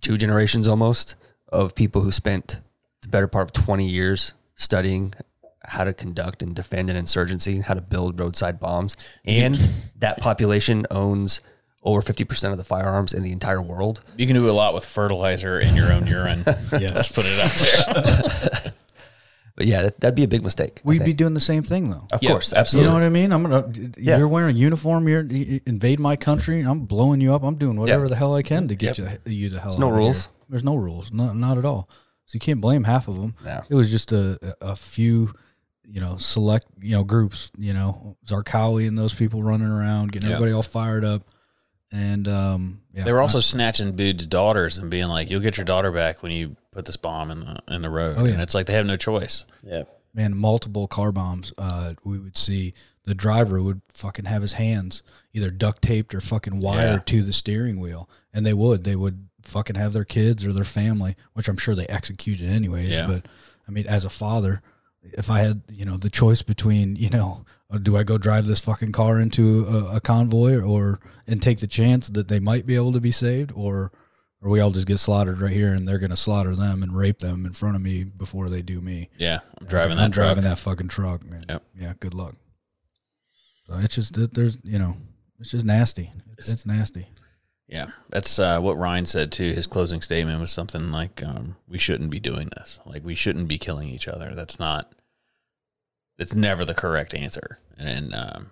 [0.00, 1.14] two generations almost,
[1.48, 2.60] of people who spent
[3.02, 5.14] the better part of 20 years studying
[5.68, 8.96] how to conduct and defend an insurgency, how to build roadside bombs.
[9.24, 9.56] And
[9.98, 11.40] that population owns
[11.82, 14.02] over 50% of the firearms in the entire world.
[14.16, 16.42] You can do a lot with fertilizer in your own urine.
[16.46, 18.72] yeah, let's put it out there.
[19.56, 20.80] But yeah, that, that'd be a big mistake.
[20.82, 22.08] We'd be doing the same thing, though.
[22.10, 22.86] Of Yeah, course, absolutely.
[22.86, 23.32] You know what I mean?
[23.32, 23.70] I'm gonna.
[23.96, 24.18] Yeah.
[24.18, 25.06] You're wearing a uniform.
[25.06, 26.58] You're you invade my country.
[26.58, 27.44] and I'm blowing you up.
[27.44, 28.08] I'm doing whatever Yeah.
[28.08, 29.70] the hell I can to get you you the hell.
[29.70, 30.24] There's no of rules.
[30.24, 30.32] here.
[30.48, 31.12] There's no rules.
[31.12, 31.88] Not not at all.
[32.26, 33.36] So you can't blame half of them.
[33.44, 33.62] No.
[33.68, 35.32] It was just a a few,
[35.88, 37.50] you know, select you know groups.
[37.58, 40.36] You know, Zarqawi and those people running around, getting Yeah.
[40.36, 41.22] everybody all fired up.
[41.92, 45.64] And um, yeah, They were also snatching dudes' daughters and being like, "You'll get your
[45.66, 48.32] daughter back when you put this bomb in the in the road." Oh, yeah.
[48.32, 49.44] And it's like they have no choice.
[49.62, 51.52] yeah, man, multiple car bombs.
[51.56, 52.74] Uh, we would see
[53.04, 55.02] the driver would fucking have his hands
[55.34, 57.18] either duct taped or fucking wired Yeah.
[57.18, 60.64] to the steering wheel, and they would they would fucking have their kids or their
[60.64, 62.88] family, which I'm sure they executed anyways.
[62.90, 63.06] Yeah.
[63.06, 63.26] But
[63.68, 64.62] I mean, as a father,
[65.12, 68.46] if I had you know the choice between you know uh, do I go drive
[68.46, 72.66] this fucking car into a, a convoy or and take the chance that they might
[72.66, 73.92] be able to be saved or
[74.40, 77.20] or we all just get slaughtered right here and they're gonna slaughter them and rape
[77.20, 79.08] them in front of me before they do me.
[79.18, 80.26] Yeah, I'm driving I'm that truck.
[80.26, 81.44] driving that fucking truck, man.
[81.48, 81.62] Yep.
[81.78, 82.34] Yeah, good luck.
[83.66, 84.96] So it's just that there's you know
[85.40, 86.12] it's just nasty.
[86.38, 87.08] It's, it's nasty.
[87.66, 89.52] Yeah, that's uh, what Ryan said too.
[89.54, 92.78] His closing statement was something like, um, "We shouldn't be doing this.
[92.84, 94.34] Like, we shouldn't be killing each other.
[94.34, 94.93] That's not.
[96.18, 98.50] It's never the correct answer." And, um,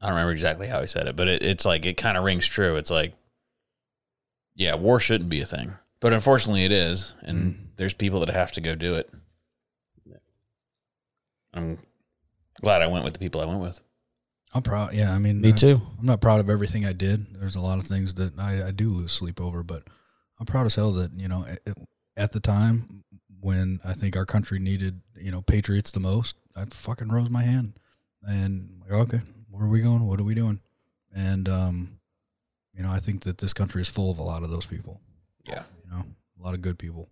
[0.00, 2.24] I don't remember exactly how he said it, but it, it's like it kind of
[2.24, 2.74] rings true.
[2.76, 3.14] It's like,
[4.56, 8.50] yeah, war shouldn't be a thing, but unfortunately, it is, and there's people that have
[8.52, 9.08] to go do it.
[11.54, 11.78] I'm
[12.60, 13.80] glad I went with the people I went with.
[14.54, 14.92] I'm proud.
[14.94, 15.80] Yeah, I mean, Me I- too.
[15.98, 17.34] I'm not proud of everything I did.
[17.38, 19.84] There's a lot of things that I, I do lose sleep over, but
[20.40, 21.76] I'm proud as hell that you know at,
[22.16, 23.01] at the time
[23.42, 27.42] when I think our country needed you know patriots the most, I fucking rose my
[27.42, 27.74] hand
[28.22, 29.20] and like okay,
[29.50, 30.06] where are we going?
[30.06, 30.60] What are we doing?
[31.14, 31.98] And um,
[32.72, 35.00] you know, I think that this country is full of a lot of those people.
[35.44, 35.64] Yeah.
[35.84, 36.04] You know,
[36.40, 37.08] a lot of good people.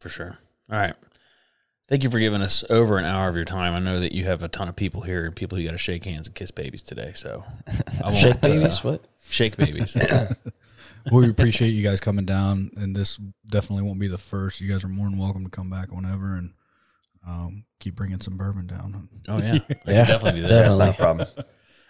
[0.00, 0.36] For sure.
[0.70, 0.94] All right.
[1.88, 3.72] Thank you for giving us over an hour of your time.
[3.72, 5.78] I know that you have a ton of people here and people you got to
[5.78, 7.12] shake hands and kiss babies today.
[7.14, 7.44] So
[8.02, 8.84] I won't, Shake babies.
[8.84, 9.04] uh, What?
[9.30, 9.96] shake babies.
[11.12, 13.18] we appreciate you guys coming down, and this
[13.48, 14.60] definitely won't be the first.
[14.60, 16.52] You guys are more than welcome to come back whenever, and
[17.26, 19.08] um, keep bringing some bourbon down.
[19.28, 19.54] Oh yeah,
[19.86, 20.62] I Yeah, can definitely do that.
[20.62, 21.28] That's not a problem.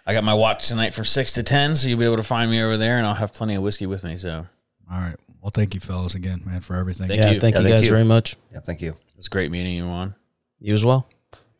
[0.05, 2.49] I got my watch tonight from six to ten, so you'll be able to find
[2.49, 4.17] me over there, and I'll have plenty of whiskey with me.
[4.17, 4.45] So
[4.91, 5.15] All right.
[5.41, 7.07] Well, thank you, fellas, again, man, for everything.
[7.07, 7.39] Thank yeah, you.
[7.39, 7.91] thank Yeah, you thank guys you.
[7.91, 8.35] very much.
[8.51, 8.95] Yeah, thank you.
[9.17, 10.15] it's great meeting you, Juan.
[10.59, 11.07] You as well.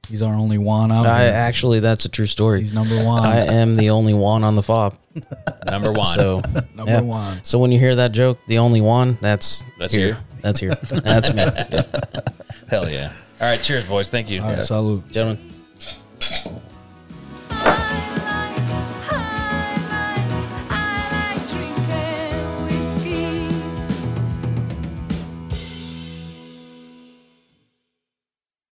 [0.09, 1.34] He's our only one out I there.
[1.34, 2.61] actually, that's a true story.
[2.61, 3.25] He's number one.
[3.25, 4.97] I am the only one on the fob.
[5.69, 6.05] Number one.
[6.15, 6.41] So,
[6.75, 7.01] number yeah.
[7.01, 7.43] one.
[7.43, 10.07] so when you hear that joke, the only one, that's That's here.
[10.09, 10.15] you?
[10.41, 10.75] That's here.
[10.91, 11.43] That's me,
[12.69, 13.11] Hell yeah!
[13.41, 14.09] All right, cheers, boys.
[14.11, 14.41] Thank you.
[14.43, 15.09] All right, salute.
[15.11, 15.56] gentlemen.